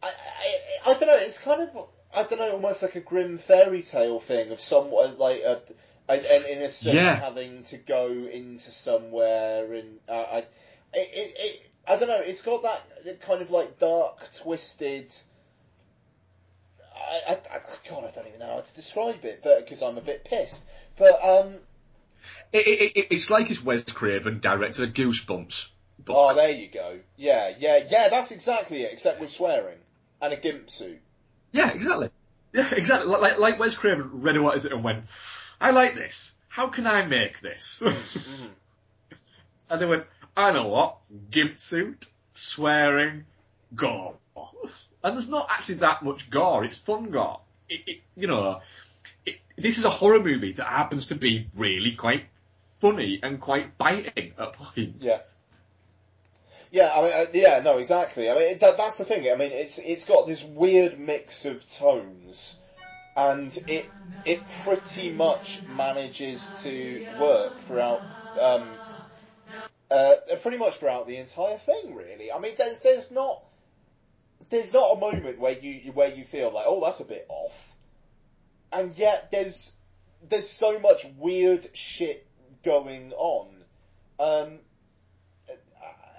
[0.03, 1.15] I, I, I don't know.
[1.15, 5.17] It's kind of, I don't know, almost like a grim fairy tale thing of someone
[5.17, 5.61] like a,
[6.07, 7.15] and, and in a sense Yeah.
[7.15, 10.47] having to go into somewhere and uh, I, it,
[10.93, 12.21] it, it, I don't know.
[12.21, 15.11] It's got that, that kind of like dark, twisted.
[16.95, 19.97] I, I, I, God, I don't even know how to describe it, but because I'm
[19.97, 20.63] a bit pissed.
[20.97, 21.55] But um,
[22.53, 25.67] It, it, it, it's like it's Wes Craven directed a Goosebumps
[25.99, 26.15] book.
[26.17, 26.99] oh, there you go.
[27.17, 28.09] Yeah, yeah, yeah.
[28.09, 29.77] That's exactly it, except with swearing
[30.21, 30.99] and a gimp suit.
[31.51, 32.09] Yeah, exactly.
[32.53, 33.09] Yeah, exactly.
[33.09, 35.05] Like, like, Wes Craven read what is it and went,
[35.59, 36.31] I like this.
[36.47, 37.81] How can I make this?
[39.69, 40.05] and they went,
[40.37, 40.97] I know what.
[41.31, 43.25] Gimp suit, swearing,
[43.75, 44.15] gore.
[45.05, 46.65] And there's not actually that much gore.
[46.65, 47.41] It's fun gore.
[47.69, 48.61] It, it, you know,
[49.23, 52.25] it, this is a horror movie that happens to be really quite
[52.79, 55.05] funny and quite biting at points.
[55.05, 55.19] Yeah.
[56.71, 58.31] Yeah, I mean, uh, yeah, no, exactly.
[58.31, 59.31] I mean, that, that's the thing.
[59.31, 62.59] I mean, it's it's got this weird mix of tones,
[63.15, 63.93] and it
[64.25, 68.07] it pretty much manages to work throughout.
[68.41, 68.79] Um,
[69.91, 72.31] uh, pretty much throughout the entire thing, really.
[72.31, 73.41] I mean, there's there's not
[74.49, 77.53] there's not a moment where you where you feel like, oh, that's a bit off,
[78.71, 79.75] and yet there's
[80.29, 82.27] there's so much weird shit
[82.63, 83.47] going on.
[84.19, 84.59] Um,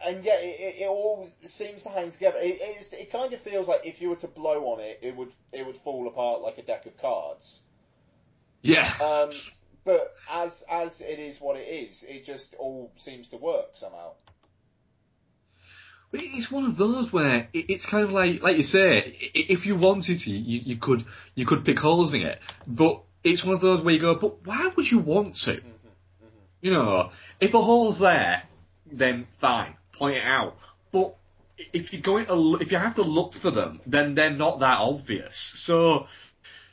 [0.05, 2.39] and yet it, it, it all seems to hang together.
[2.41, 5.33] It, it kind of feels like if you were to blow on it, it would
[5.53, 7.63] it would fall apart like a deck of cards.
[8.63, 8.91] Yeah.
[9.01, 9.31] Um,
[9.85, 14.13] but as as it is what it is, it just all seems to work somehow.
[16.17, 19.77] But it's one of those where it's kind of like, like you say, if you
[19.77, 21.05] wanted to, you, you could,
[21.35, 22.41] you could pick holes in it.
[22.67, 25.53] But it's one of those where you go, but why would you want to?
[25.53, 26.39] Mm-hmm, mm-hmm.
[26.63, 28.45] You know, if a hole's there,
[28.91, 30.57] then fine, point it out.
[30.91, 31.17] But
[31.73, 34.79] if you're going to, if you have to look for them, then they're not that
[34.79, 35.37] obvious.
[35.37, 36.07] So,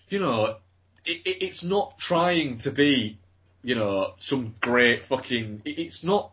[0.08, 0.58] you know,
[1.06, 3.18] it, it, it's not trying to be,
[3.62, 5.64] you know, some great fucking.
[5.66, 6.32] It, it's not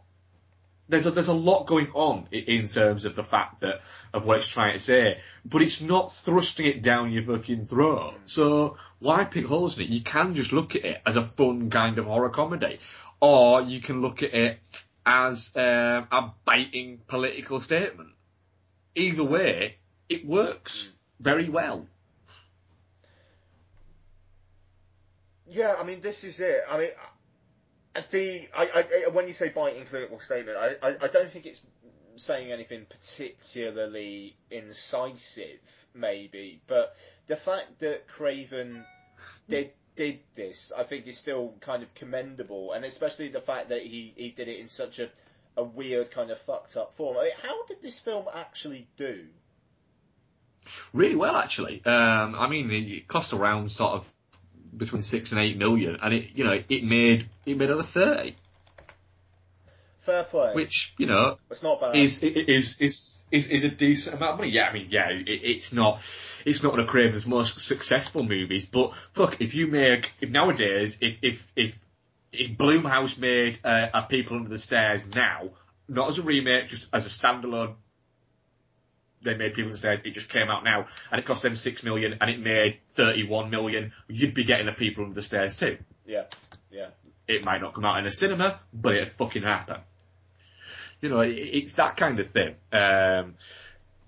[0.91, 3.81] there's a, there's a lot going on in terms of the fact that
[4.13, 8.15] of what it's trying to say, but it's not thrusting it down your fucking throat.
[8.27, 9.91] So why pick holes in it?
[9.91, 12.81] You can just look at it as a fun kind of horror comedy,
[13.21, 14.59] or you can look at it
[15.07, 18.11] as um, a biting political statement.
[18.97, 19.77] Either way,
[20.09, 20.89] it works
[21.21, 21.87] very well.
[25.47, 26.63] Yeah, I mean, this is it.
[26.69, 27.07] I mean, uh,
[28.11, 31.61] the I, I, when you say biting political statement, I, I, I don't think it's
[32.17, 35.61] saying anything particularly incisive,
[35.95, 36.95] maybe, but
[37.27, 38.85] the fact that Craven
[39.49, 43.83] did did this, I think, is still kind of commendable, and especially the fact that
[43.83, 45.09] he, he did it in such a
[45.57, 47.17] a weird kind of fucked up form.
[47.19, 49.27] I mean, how did this film actually do?
[50.93, 51.85] Really well, actually.
[51.85, 54.13] Um, I mean, it it cost around sort of
[54.77, 58.37] between six and eight million, and it, you know, it made it made over thirty,
[60.01, 60.55] Fair play.
[60.55, 61.97] which you know it's not bad.
[61.97, 64.51] is is is is is a decent amount of money.
[64.51, 66.01] Yeah, I mean, yeah, it, it's not
[66.45, 70.99] it's not one of Craven's most successful movies, but fuck, if you make if nowadays
[71.01, 71.79] if if if
[72.33, 75.51] if Blumhouse made uh, a People Under the Stairs now,
[75.89, 77.75] not as a remake, just as a standalone.
[79.23, 80.01] They made People Stairs.
[80.05, 83.51] It just came out now, and it cost them six million, and it made thirty-one
[83.51, 83.93] million.
[84.09, 85.77] You'd be getting the People Under the Stairs too.
[86.07, 86.25] yeah,
[86.71, 86.89] yeah.
[87.29, 89.77] It might not come out in a cinema, but it'd fucking happen.
[91.01, 92.55] You know, it, it's that kind of thing.
[92.73, 93.35] Um,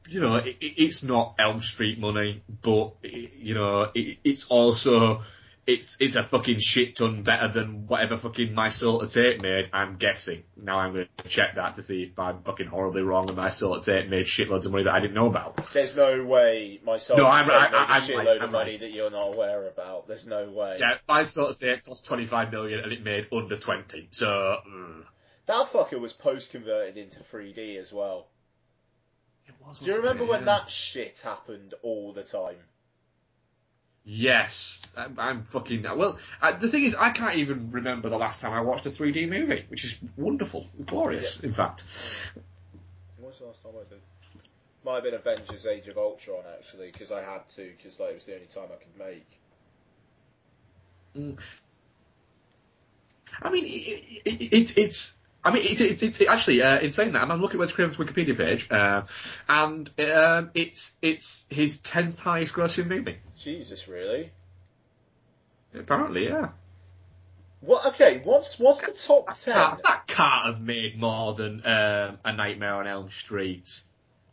[0.09, 5.23] you know, it, it- it's not Elm Street money, but you know, it, it's also
[5.67, 9.71] it's it's a fucking shit ton better than whatever fucking My Soul to Take made.
[9.73, 10.43] I'm guessing.
[10.57, 13.49] Now I'm going to check that to see if I'm fucking horribly wrong and My
[13.51, 15.65] Soul to Take made shitloads of money that I didn't know about.
[15.73, 18.43] There's no way my soul No, I'm- I- made a I- I'm shitload right, of
[18.43, 18.81] I'm money right.
[18.81, 20.09] that you're not aware about.
[20.09, 20.79] There's no way.
[20.81, 24.09] Yeah, My Soul to Take cost 25 million and it made under 20.
[24.11, 24.27] So.
[24.69, 25.05] mm.
[25.47, 28.29] That fucker was post converted into 3D as well.
[29.47, 30.29] It was, Do you remember it?
[30.31, 32.57] when that shit happened all the time?
[34.05, 35.83] Yes, I'm, I'm fucking.
[35.83, 38.91] Well, uh, the thing is, I can't even remember the last time I watched a
[38.91, 41.85] 3D movie, which is wonderful, glorious, in fact.
[43.17, 44.01] When was the last time I did?
[44.85, 48.15] Might have been Avengers Age of Ultron actually, because I had to, because like, it
[48.17, 49.39] was the only time I could make.
[53.41, 55.17] I mean, it, it, it, it's.
[55.45, 57.97] I mean, it's, it's, it's actually uh, in saying that, I'm looking at Wes Craven's
[57.97, 59.03] Wikipedia page, uh,
[59.49, 63.19] and um, it's it's his tenth highest grossing movie.
[63.37, 64.31] Jesus, really?
[65.75, 66.51] Apparently, yeah.
[67.61, 67.87] What?
[67.87, 69.55] Okay, what's what's the top ten?
[69.55, 73.81] That, that can't have made more than um, A Nightmare on Elm Street.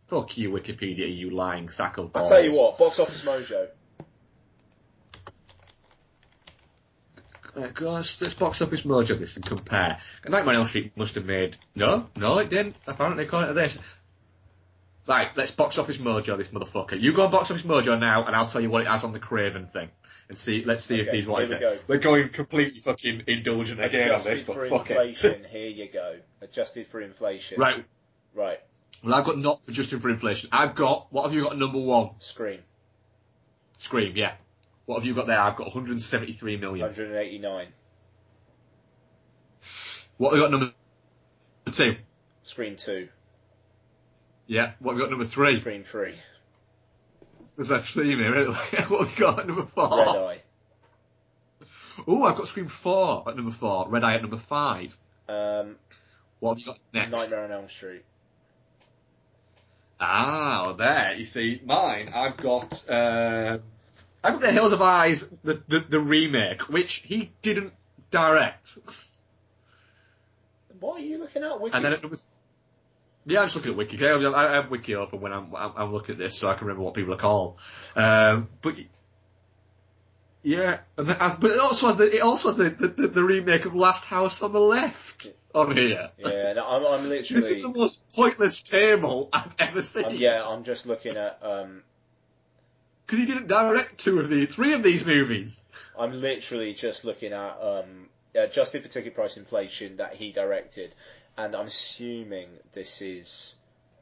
[0.08, 2.32] Fuck you, Wikipedia, you lying sack of balls.
[2.32, 3.68] I'll tell you what, Box Office Mojo.
[7.60, 10.00] Uh, gosh, let's box office mojo this and compare.
[10.24, 12.76] A Nightmare on Elm Street must have made no, no, it didn't.
[12.88, 13.78] Apparently, according to this.
[15.08, 17.02] Right, let's box office mojo this motherfucker.
[17.02, 19.12] You go on box office mojo now, and I'll tell you what it has on
[19.12, 19.90] the Craven thing,
[20.30, 20.64] and see.
[20.64, 21.60] Let's see if Okay, these what here is we it.
[21.62, 21.78] go.
[21.88, 25.32] We're going completely fucking indulgent again on this, Adjusted but for fuck inflation.
[25.32, 25.46] it.
[25.48, 26.18] Here you go.
[26.42, 27.60] Adjusted for inflation.
[27.60, 27.84] Right.
[28.36, 28.60] Right.
[29.04, 30.50] Well, I've got not for adjusting for inflation.
[30.52, 31.58] I've got what have you got?
[31.58, 32.60] Number one, Scream.
[33.80, 34.16] Scream.
[34.16, 34.34] Yeah.
[34.90, 35.40] What have you got there?
[35.40, 36.82] I've got 173 million.
[36.88, 37.68] 189.
[40.18, 40.74] What have you got number
[41.72, 41.96] two?
[42.42, 43.08] Scream 2.
[44.48, 44.72] Yeah.
[44.80, 45.60] What have you got number three?
[45.60, 46.16] Scream 3.
[47.56, 48.48] There's that theme here,
[48.88, 49.90] what have you got at number four?
[49.96, 50.42] Red Eye.
[52.08, 54.98] Oh, I've got Scream 4 at number 4, Red Eye at number 5.
[55.28, 55.76] Um,
[56.40, 57.12] What have you got next?
[57.12, 58.06] Nightmare on Elm Street.
[60.00, 63.62] Ah, well, there, you see, mine, I've got, um
[64.24, 67.74] I've got The Hills of Eyes, the, the, the remake, which he didn't
[68.12, 68.78] direct.
[70.80, 71.60] What are you looking at?
[71.60, 71.76] Wiki?
[71.76, 72.18] And then at number,
[73.26, 74.06] yeah, I'm just looking at Wiki.
[74.06, 76.68] I, I have Wiki open when I'm, I'm, I'm looking at this so I can
[76.68, 77.60] remember what people are called.
[77.96, 78.76] Um, but,
[80.44, 83.66] yeah, and the, but it also has the, it also has the, the, the remake
[83.66, 86.12] of Last House on the Left on here.
[86.18, 90.06] yeah, no, I'm, I'm This is the most pointless table I've ever seen.
[90.06, 91.40] um, yeah, I'm just looking at.
[91.42, 91.84] Um,
[93.10, 95.66] Because he didn't direct two of these, three of these movies.
[95.98, 100.94] I'm literally just looking at um, adjusted for ticket price inflation that he directed,
[101.36, 103.56] and I'm assuming this is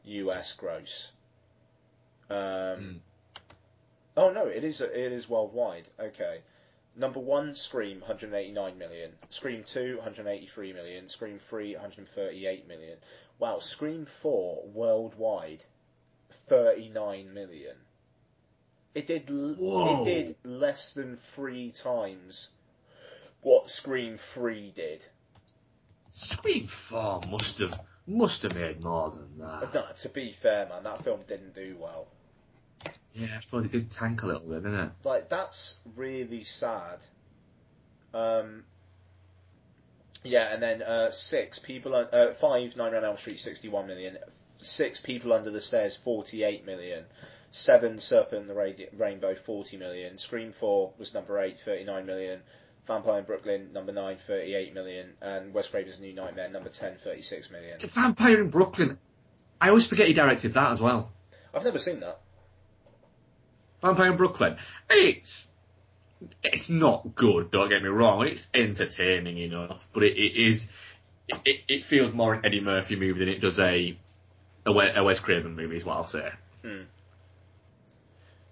[0.03, 0.53] U.S.
[0.53, 1.11] gross.
[2.29, 2.99] Um,
[4.17, 5.87] Oh no, it is it is worldwide.
[5.99, 6.41] Okay,
[6.95, 9.11] number one, Scream, 189 million.
[9.29, 11.07] Scream two, 183 million.
[11.07, 12.97] Scream three, 138 million.
[13.37, 15.63] Wow, Scream four worldwide,
[16.49, 17.75] 39 million.
[18.97, 20.01] It did Whoa.
[20.01, 22.49] it did less than three times
[23.41, 25.03] what Scream three did.
[26.09, 29.71] Scream 4 must have, must have made more than that.
[29.71, 32.07] No, to be fair, man, that film didn't do well.
[33.13, 34.91] Yeah, it did tank a little bit, didn't it?
[35.03, 36.97] like that's really sad.
[38.15, 38.63] Um,
[40.23, 44.17] yeah, and then uh, six people, uh, five Nightmare on Elm Street, sixty-one million.
[44.57, 47.05] Six people under the stairs, forty-eight million.
[47.51, 50.17] Seven Serpent and the Ra- Rainbow, forty million.
[50.17, 52.41] Scream Four was number eight, 39 million.
[52.87, 57.51] Vampire in Brooklyn, number nine, 38 million, and Wes Craven's New Nightmare, number 10, 36
[57.51, 57.77] million.
[57.79, 58.97] The Vampire in Brooklyn.
[59.59, 61.11] I always forget he directed that as well.
[61.53, 62.21] I've never seen that.
[63.81, 64.57] Vampire in Brooklyn.
[64.89, 65.47] It's
[66.43, 67.51] it's not good.
[67.51, 68.25] Don't get me wrong.
[68.25, 70.67] It's entertaining enough, but it, it is.
[71.27, 73.97] It, it feels more an Eddie Murphy movie than it does a
[74.65, 75.75] a Wes Craven movie.
[75.77, 76.29] Is what I'll say.
[76.61, 76.83] Hmm.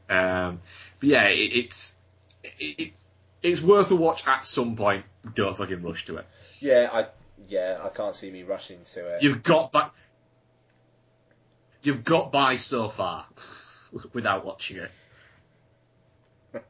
[0.09, 0.59] Um,
[0.99, 1.95] but yeah, it, it's
[2.43, 3.05] it, it's
[3.41, 5.05] it's worth a watch at some point.
[5.33, 6.25] Don't fucking rush to it.
[6.59, 7.07] Yeah, I
[7.47, 9.23] yeah, I can't see me rushing to it.
[9.23, 9.91] You've got that.
[11.83, 13.27] You've got by so far
[14.13, 14.91] without watching it.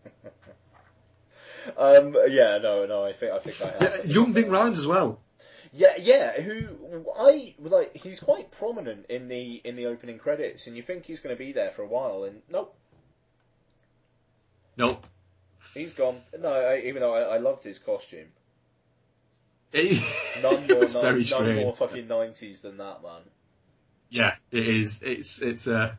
[1.77, 4.05] um, yeah, no, no, I think I think I have.
[4.05, 5.21] Young Ving Rhames as well.
[5.71, 6.41] Yeah, yeah.
[6.41, 7.97] Who I like?
[7.97, 11.39] He's quite prominent in the in the opening credits, and you think he's going to
[11.39, 12.75] be there for a while, and nope,
[14.77, 15.05] Nope.
[15.73, 16.17] he's gone.
[16.39, 18.27] No, I, even though I, I loved his costume,
[19.73, 23.21] none more, none, none more fucking nineties than that man.
[24.09, 25.01] Yeah, it is.
[25.01, 25.97] It's it's a.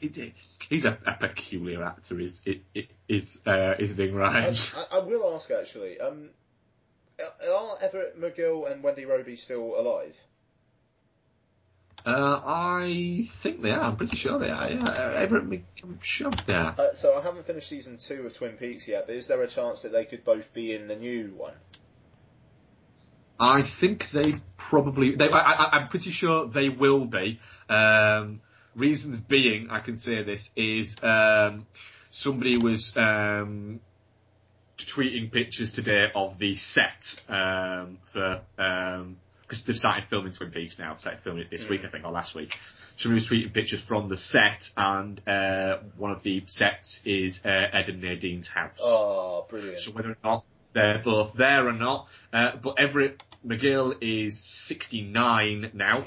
[0.00, 0.32] It, it,
[0.68, 2.18] he's a, a peculiar actor.
[2.20, 4.74] Is it, it is uh, is Ving I, Rhames?
[4.90, 6.00] I, I will ask actually.
[6.00, 6.30] Um,
[7.20, 10.16] are Everett McGill and Wendy Robie still alive?
[12.06, 13.80] Uh, I think they are.
[13.80, 14.70] I'm pretty sure they are.
[14.70, 15.44] Yeah, Uh, Everett,
[15.82, 16.74] I'm sure they are.
[16.78, 19.48] Uh, so I haven't finished season two of Twin Peaks yet, but is there a
[19.48, 21.54] chance that they could both be in the new one?
[23.40, 25.16] I think they probably.
[25.16, 27.40] They, I, I'm pretty sure they will be.
[27.68, 28.40] Um,
[28.74, 31.66] reasons being, I can say this is um,
[32.10, 33.80] somebody was um,
[34.76, 38.42] tweeting pictures today of the set um, for
[39.58, 40.96] because they've started filming Twin Peaks now.
[40.96, 42.58] Started filming it this week, I think, or last week.
[42.96, 47.48] Somebody was tweeting pictures from the set, and uh, one of the sets is uh,
[47.48, 48.78] Ed and Nadine's house.
[48.80, 49.78] Oh, brilliant.
[49.78, 55.72] So whether or not they're both there or not, uh, but Everett McGill is 69
[55.74, 56.00] now, uh,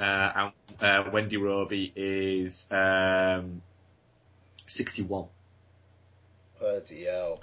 [0.00, 3.62] and uh, Wendy Robie is um,
[4.66, 5.26] 61.
[6.58, 7.40] Bloody hell.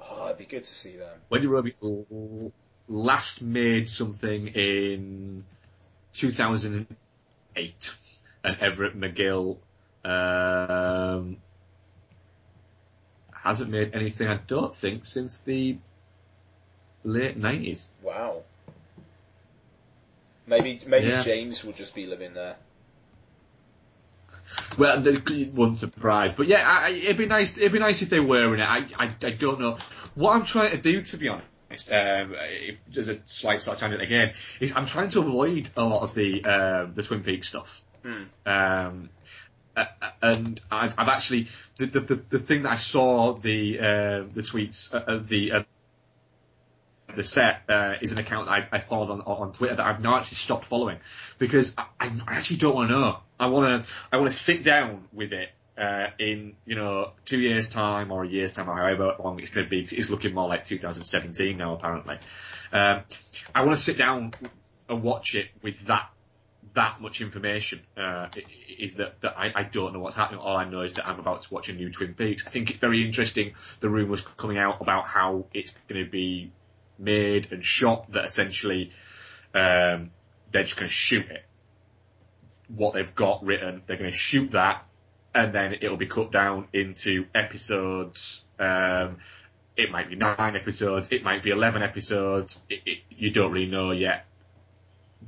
[0.00, 1.16] Oh, it'd be good to see them.
[1.30, 2.52] Wendy Robie l-
[2.88, 5.44] last made something in
[6.14, 7.94] 2008,
[8.44, 9.56] and Everett McGill
[10.04, 11.36] um,
[13.32, 15.76] hasn't made anything, I don't think, since the
[17.04, 17.84] late 90s.
[18.02, 18.42] Wow.
[20.46, 21.22] Maybe maybe Yeah.
[21.22, 22.56] James will just be living there.
[24.78, 27.58] Well, it wouldn't surprise, but yeah, I, I- it'd be nice.
[27.58, 28.64] It'd be nice if they were in it.
[28.64, 29.76] I, I, I don't know
[30.14, 31.46] what I'm trying to do, to be honest.
[31.90, 34.34] Um, if, as a slight of tangent again,
[34.74, 37.82] I'm trying to avoid a lot of the um, the Twin Peaks stuff.
[38.46, 39.10] Um,
[39.76, 39.84] uh,
[40.22, 44.42] and I've, I've actually the, the the the thing that I saw the uh, the
[44.42, 45.62] tweets uh, of the uh,
[47.14, 50.18] the set uh, is an account I, I followed on on Twitter that I've now
[50.18, 50.98] actually stopped following
[51.38, 53.18] because I, I actually don't want to know.
[53.38, 57.40] I want to I want to sit down with it uh, in you know two
[57.40, 59.86] years time or a year's time or however long it's going to be.
[59.96, 62.18] It's looking more like 2017 now apparently.
[62.72, 63.02] Um,
[63.54, 64.32] I want to sit down
[64.88, 66.10] and watch it with that
[66.74, 68.28] that much information uh,
[68.78, 70.40] is that, that I, I don't know what's happening.
[70.40, 72.44] All I know is that I'm about to watch a new Twin Peaks.
[72.46, 73.54] I think it's very interesting.
[73.80, 76.52] The rumours coming out about how it's going to be
[76.98, 78.12] made and shot.
[78.12, 78.90] That essentially
[79.54, 80.10] um,
[80.52, 81.44] they're just going to shoot it.
[82.68, 84.84] What they've got written, they're going to shoot that,
[85.34, 88.44] and then it'll be cut down into episodes.
[88.58, 89.18] Um,
[89.76, 91.12] it might be nine episodes.
[91.12, 92.60] It might be eleven episodes.
[92.68, 94.26] It, it, you don't really know yet.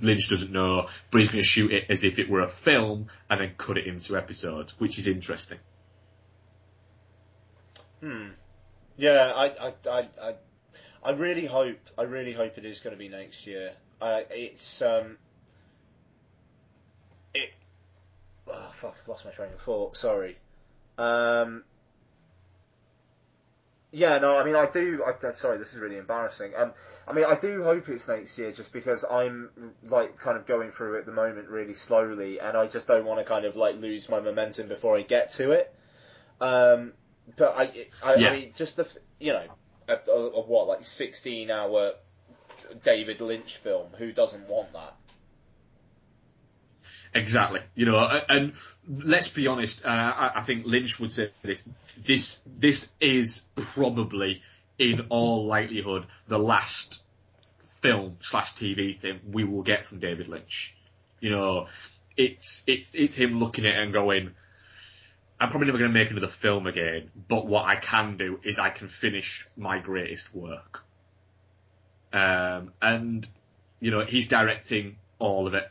[0.01, 3.09] Lynch doesn't know, but he's going to shoot it as if it were a film
[3.29, 5.59] and then cut it into episodes, which is interesting.
[8.01, 8.29] Hmm.
[8.97, 10.35] Yeah, I, I, I, I,
[11.03, 13.73] I really hope, I really hope it is going to be next year.
[14.01, 15.19] Uh, it's, um,
[17.35, 17.53] it,
[18.53, 19.97] oh fuck, I've lost my train of thought.
[19.97, 20.39] Sorry.
[20.99, 21.65] Um,
[23.93, 25.03] yeah, no, I mean, I do.
[25.05, 26.53] I, uh, sorry, this is really embarrassing.
[26.57, 26.73] Um,
[27.09, 29.51] I mean, I do hope it's next year, just because I'm
[29.83, 33.05] like kind of going through it at the moment really slowly, and I just don't
[33.05, 35.75] want to kind of like lose my momentum before I get to it.
[36.41, 36.93] Um,
[37.37, 38.31] but I, I, Yeah.
[38.31, 38.87] I mean, just the,
[39.19, 39.47] you know,
[39.89, 41.95] a, a, a what like sixteen hour
[42.85, 43.89] David Lynch film.
[43.99, 44.95] Who doesn't want that?
[47.15, 47.61] Exactly.
[47.75, 48.53] You know, and
[48.89, 49.85] let's be honest.
[49.85, 51.65] I, I think Lynch would say this.
[51.99, 54.43] This this is probably,
[54.79, 57.03] in all likelihood, the last
[57.81, 60.75] film slash TV thing we will get from David Lynch.
[61.19, 61.67] You know,
[62.17, 64.31] it's it's it's him looking at it and going,
[65.41, 67.11] I'm probably never going to make another film again.
[67.29, 70.85] But what I can do is I can finish my greatest work.
[72.13, 73.27] Um, and
[73.81, 75.69] you know, he's directing all of it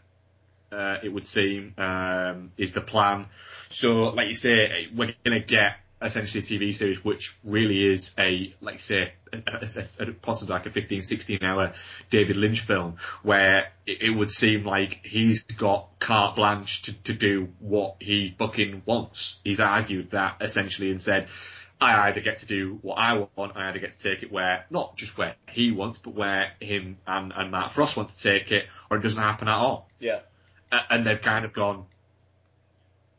[0.72, 3.28] uh, it would seem, um, is the plan.
[3.70, 8.14] So, like you say, we're going to get essentially a TV series which really is
[8.18, 11.74] a, like you say, a, a, a, possibly like a 15, 16 hour
[12.10, 17.14] David Lynch film where it, it would seem like he's got carte blanche to, to
[17.14, 19.40] do what he fucking wants.
[19.44, 21.28] He's argued that essentially and said,
[21.82, 24.66] I either get to do what I want, I either get to take it where,
[24.70, 28.52] not just where he wants, but where him and, and Matt Frost want to take
[28.52, 30.20] it, or it doesn't happen at all Yeah.
[30.72, 31.86] And they've kind of gone,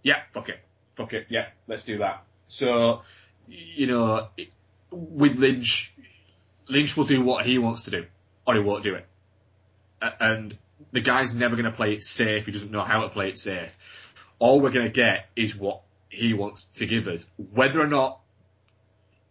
[0.02, 0.59] yeah, fuck it,
[0.97, 2.24] fuck it, yeah, let's do that.
[2.48, 3.02] So,
[3.47, 4.28] you know,
[4.90, 5.93] with Lynch,
[6.68, 8.06] Lynch will do what he wants to do,
[8.47, 9.06] or he won't do it.
[10.20, 10.56] And
[10.93, 12.47] the guy's never going to play it safe.
[12.47, 13.77] He doesn't know how to play it safe.
[14.39, 18.20] All we're going to get is what he wants to give us, whether or not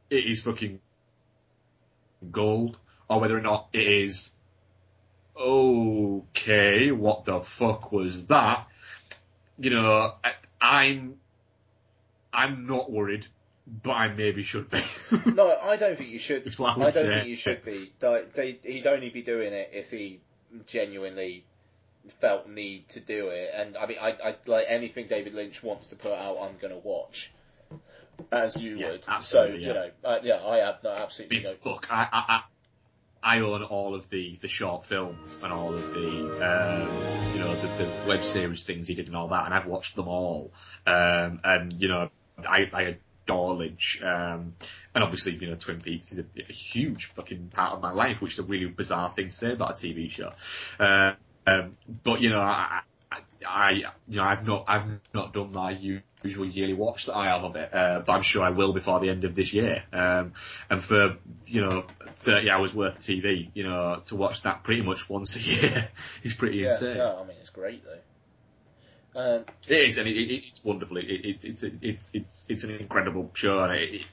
[0.10, 0.80] it is fucking
[2.32, 2.78] gold,
[3.10, 4.32] or whether or not it is
[5.40, 8.68] okay, what the fuck was that?
[9.58, 11.16] You know, I- I'm,
[12.34, 13.28] I'm not worried,
[13.84, 14.82] but I maybe should be.
[15.26, 16.48] No, I don't think you should.
[16.60, 17.08] I I, don't say.
[17.08, 17.90] think you should be.
[18.00, 20.20] They, he'd only be doing it if he
[20.68, 21.44] genuinely
[22.20, 23.52] felt need to do it.
[23.54, 26.74] And I mean, I, I like anything David Lynch wants to put out, I'm going
[26.74, 27.32] to watch,
[28.32, 29.06] as you Yeah, would.
[29.22, 29.54] so yeah.
[29.56, 31.54] you know, uh, yeah, I have no absolutely mean, no.
[31.54, 32.42] fuck, I, I,
[33.22, 37.56] I, own all of the, the short films and all of the, um, you know,
[37.56, 40.52] the, the web series things he did and all that, and I've watched them all.
[40.86, 42.10] Um, and, you know,
[42.48, 44.02] I, I adore Lynch.
[44.02, 44.56] Um,
[44.96, 48.22] and obviously, you know, Twin Peaks is a, a huge fucking part of my life,
[48.22, 50.32] which is a really bizarre thing to say about a TV show.
[50.80, 51.14] Uh,
[51.50, 52.82] Um, but you know, I,
[53.48, 53.72] I,
[54.08, 57.56] you know, I've not, I've not done my usual yearly watch that I have of
[57.56, 59.84] it, uh, but I'm sure I will before the end of this year.
[59.94, 60.34] Um,
[60.70, 61.86] and for you know,
[62.18, 65.90] 30 hours worth of TV, you know, to watch that pretty much once a year
[66.24, 66.98] is pretty Yeah, insane.
[66.98, 68.00] no, I mean it's great though.
[69.16, 70.98] Um, It is, and it, it, it's wonderful.
[70.98, 74.06] It, it, it's it's it's it's an incredible show, and it,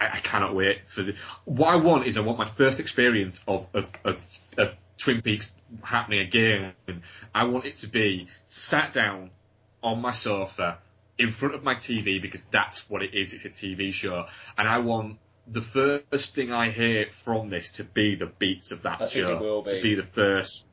[0.00, 1.14] I, I cannot wait for the.
[1.44, 4.22] What I want is I want my first experience of of of,
[4.56, 5.52] of Twin Peaks
[5.82, 6.72] happening again.
[7.34, 9.30] I want it to be sat down
[9.82, 10.78] on my sofa
[11.18, 13.34] in front of my TV because that's what it is.
[13.34, 14.26] It's a TV show,
[14.56, 18.82] and I want the first thing I hear from this to be the beats of
[18.82, 19.62] that I show.
[19.62, 19.70] be.
[19.70, 20.66] To be the first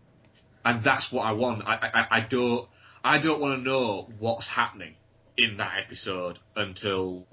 [0.63, 1.63] and that's what I want.
[1.67, 2.67] I, I, I don't,
[3.03, 4.95] I don't want to know what's happening
[5.37, 7.25] in that episode until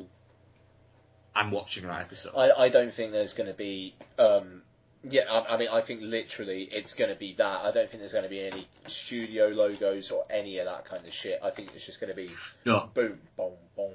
[1.34, 2.34] I'm watching that episode.
[2.36, 3.94] I, I don't think there's going to be.
[4.18, 4.62] Um,
[5.04, 7.64] yeah, I, I mean, I think literally it's going to be that.
[7.64, 11.06] I don't think there's going to be any studio logos or any of that kind
[11.06, 11.40] of shit.
[11.42, 12.30] I think it's just going to be
[12.64, 13.92] no, boom, boom, boom.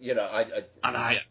[0.00, 1.22] You know, I, I and I,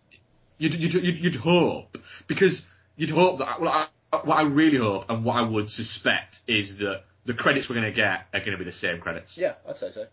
[0.58, 1.98] you'd, you'd, you'd, you'd hope
[2.28, 2.66] because
[2.98, 3.62] you'd hope that.
[3.62, 7.70] Well, I, what I really hope and what I would suspect is that the credits
[7.70, 9.38] we're going to get are going to be the same credits.
[9.38, 10.08] yeah, I'd say so.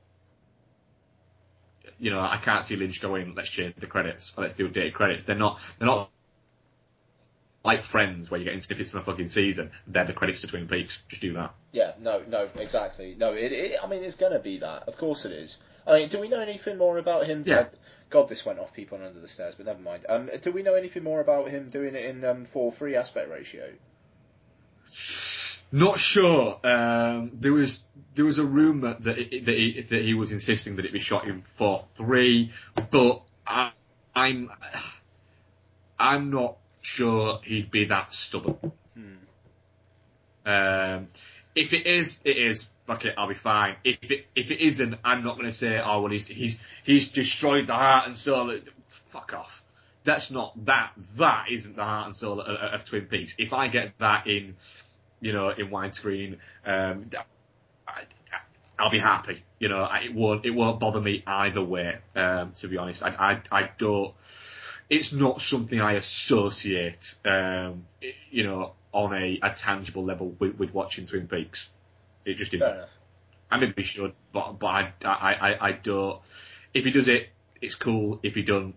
[1.98, 4.92] You know, I can't see Lynch going, let's change the credits or let's do dated
[4.92, 5.24] credits.
[5.24, 6.10] They're not, they're not
[7.66, 9.70] like Friends where you're getting snippets from a fucking season.
[9.86, 11.02] They're the credits to Twin Peaks.
[11.09, 11.55] Just do that.
[11.72, 13.14] Yeah, no, no, exactly.
[13.18, 14.84] No, it, it I mean, it's going to be that.
[14.88, 15.60] Of course it is.
[15.86, 17.44] I mean, do we know anything more about him?
[17.47, 17.68] Yeah.
[18.09, 20.06] God, this went off people under the stairs, but never mind.
[20.09, 23.30] Um, do we know anything more about him doing it in um, four three aspect
[23.30, 23.72] ratio?
[25.72, 26.60] Not sure.
[26.64, 27.82] Um, there was
[28.14, 31.01] there was a rumor that it, that, he, that he was insisting that it be
[31.01, 32.52] shot in four three,
[32.90, 33.72] but I,
[34.14, 34.51] I'm
[35.98, 38.72] I'm not sure he'd be that stubborn.
[40.44, 41.08] Um,
[41.54, 42.68] if it is, it is.
[42.84, 43.74] Fuck it, I'll be fine.
[43.82, 47.08] If it if it isn't, I'm not going to say, oh well, he's he's he's
[47.08, 48.56] destroyed the heart and soul.
[49.08, 49.64] Fuck off.
[50.04, 50.92] That's not that.
[51.16, 53.34] That isn't the heart and soul of, of Twin Peaks.
[53.38, 54.54] If I get that in,
[55.20, 57.10] you know, in widescreen, um,
[57.88, 58.02] I,
[58.78, 59.42] I'll be happy.
[59.58, 61.96] You know, I- it won't it won't bother me either way.
[62.14, 63.08] Um, to be honest, I
[63.50, 64.14] I, I don't.
[64.88, 67.86] It's not something I associate, um,
[68.30, 71.68] you know, on a, a tangible level with, with watching Twin Peaks.
[72.24, 72.86] It just isn't.
[73.50, 76.20] I maybe should, but but I, I, I, I don't.
[76.74, 77.28] If he does it,
[77.60, 78.18] it's cool.
[78.22, 78.74] If he don't,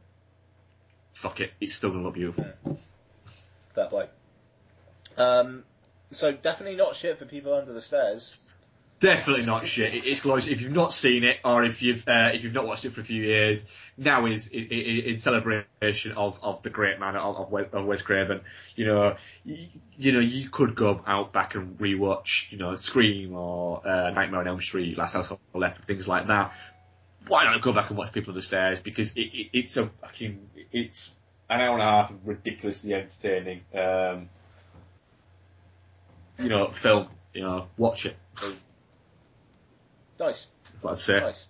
[1.13, 2.45] fuck it, it's still gonna look beautiful.
[3.73, 4.07] Fair play.
[5.17, 5.63] Um,
[6.11, 8.48] so definitely not shit for people under the stairs.
[8.99, 9.93] Definitely not shit.
[9.95, 10.47] It- It's glorious.
[10.47, 12.99] If you've not seen it, or if you've uh, if you've not watched it for
[12.99, 13.63] a few years,
[13.97, 18.41] now is in, celebration of, of the great man of, of Wes Craven.
[18.75, 19.15] You know,
[19.45, 19.67] you,
[19.97, 24.41] you know, you could go out back and rewatch, you know, Scream or uh, Nightmare
[24.41, 26.51] on Elm Street, Last House on the Left, things like that.
[27.27, 28.79] Why not go back and watch People on the Stairs?
[28.81, 31.13] Because it, it, it's a fucking it's
[31.49, 34.29] an hour and a half of ridiculously entertaining, um,
[36.37, 37.07] you know, film.
[37.33, 38.15] You know, watch it.
[40.19, 40.47] Nice.
[40.71, 41.19] That's what I'd say.
[41.19, 41.47] Nice.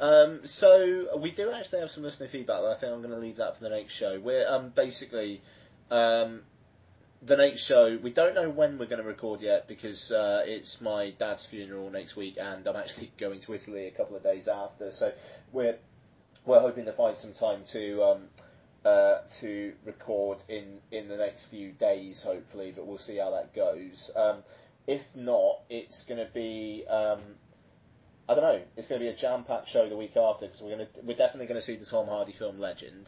[0.00, 3.20] Um, so we do actually have some listener feedback, but I think I'm going to
[3.20, 4.20] leave that for the next show.
[4.20, 5.42] We're um, basically
[5.90, 6.42] um,
[7.22, 7.98] the next show.
[8.00, 11.90] We don't know when we're going to record yet because uh, it's my dad's funeral
[11.90, 14.92] next week, and I'm actually going to Italy a couple of days after.
[14.92, 15.12] So
[15.52, 15.78] we're
[16.44, 18.18] we're hoping to find some time to um,
[18.84, 22.72] uh, to record in in the next few days, hopefully.
[22.74, 24.12] But we'll see how that goes.
[24.88, 26.84] If not, it's going to be.
[26.88, 27.20] Um,
[28.28, 28.60] I don't know.
[28.76, 31.16] It's going to be a jam-packed show the week after because we're going to we're
[31.16, 33.06] definitely going to see the Tom Hardy film Legend.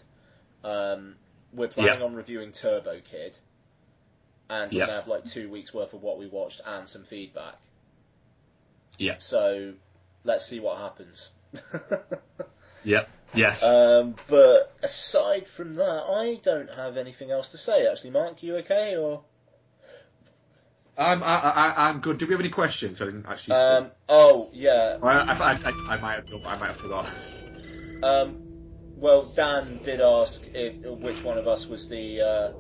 [0.63, 1.17] Um,
[1.53, 2.07] we're planning Yeah.
[2.07, 3.37] on reviewing Turbo Kid,
[4.49, 4.87] and we're Yeah.
[4.87, 7.57] going to have like two weeks worth of what we watched and some feedback.
[8.99, 9.17] Yeah.
[9.19, 9.73] So
[10.23, 11.31] let's see what happens.
[12.85, 13.11] Yep.
[13.35, 13.63] Yes.
[13.63, 17.87] um, but aside from that, I don't have anything else to say.
[17.87, 19.23] Actually, Mark, you okay or?
[21.01, 22.19] I'm I, I, I'm good.
[22.19, 23.01] Do we have any questions?
[23.01, 23.55] I didn't actually.
[23.57, 23.61] see.
[23.61, 24.99] Um, oh yeah.
[25.03, 27.11] I, I, I, I, I might have I might have forgotten.
[28.03, 28.37] Um,
[28.97, 32.53] well, Dan did ask if which one of us was the uh,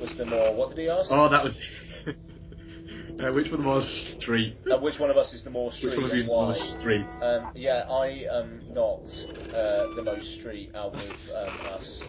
[0.00, 0.54] was the more.
[0.54, 1.10] What did he ask?
[1.12, 1.60] Oh, that was.
[2.06, 4.56] uh, which one was street?
[4.70, 6.32] Uh, which one of us is the more street Which one of you is the
[6.32, 7.06] most street?
[7.20, 12.02] Um, yeah, I am not uh, the most street out of um, us.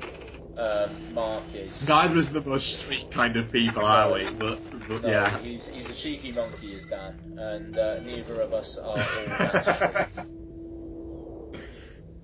[0.58, 1.88] Um, Mark is.
[1.88, 4.26] Neither is the most street kind of people, are we?
[4.40, 5.38] But, but No, yeah.
[5.40, 8.96] he's he's a cheeky monkey, is Dan, and uh, neither of us are all
[9.38, 10.26] that street.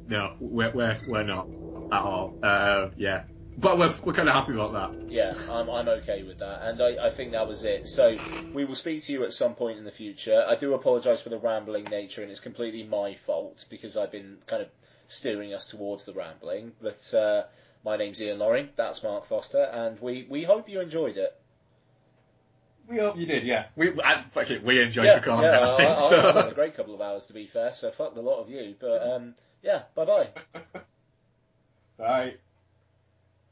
[0.08, 1.48] No, we're we're we're not
[1.92, 2.38] at all.
[2.44, 3.24] Uh, yeah.
[3.58, 5.12] but we're we're kind of happy about that.
[5.12, 7.88] Yeah, I'm, I'm okay with that, and I, I think that was it.
[7.88, 8.18] So
[8.54, 10.44] we will speak to you at some point in the future.
[10.48, 14.38] I do apologise for the rambling nature, and it's completely my fault because I've been
[14.48, 14.70] kind of
[15.08, 16.74] steering us towards the rambling.
[16.82, 17.44] But uh,
[17.84, 21.40] my name's Ian Loring, that's Mark Foster, and we, we hope you enjoyed it.
[22.88, 23.68] We hope you did, yeah.
[23.76, 25.90] We I, okay, we enjoyed yeah, recording yeah, it, I I, think.
[25.90, 26.30] I, so.
[26.30, 28.50] I've had a great couple of hours to be fair, so fuck the lot of
[28.50, 28.76] you.
[28.78, 30.30] But um, yeah, bye bye.
[31.98, 32.40] Right.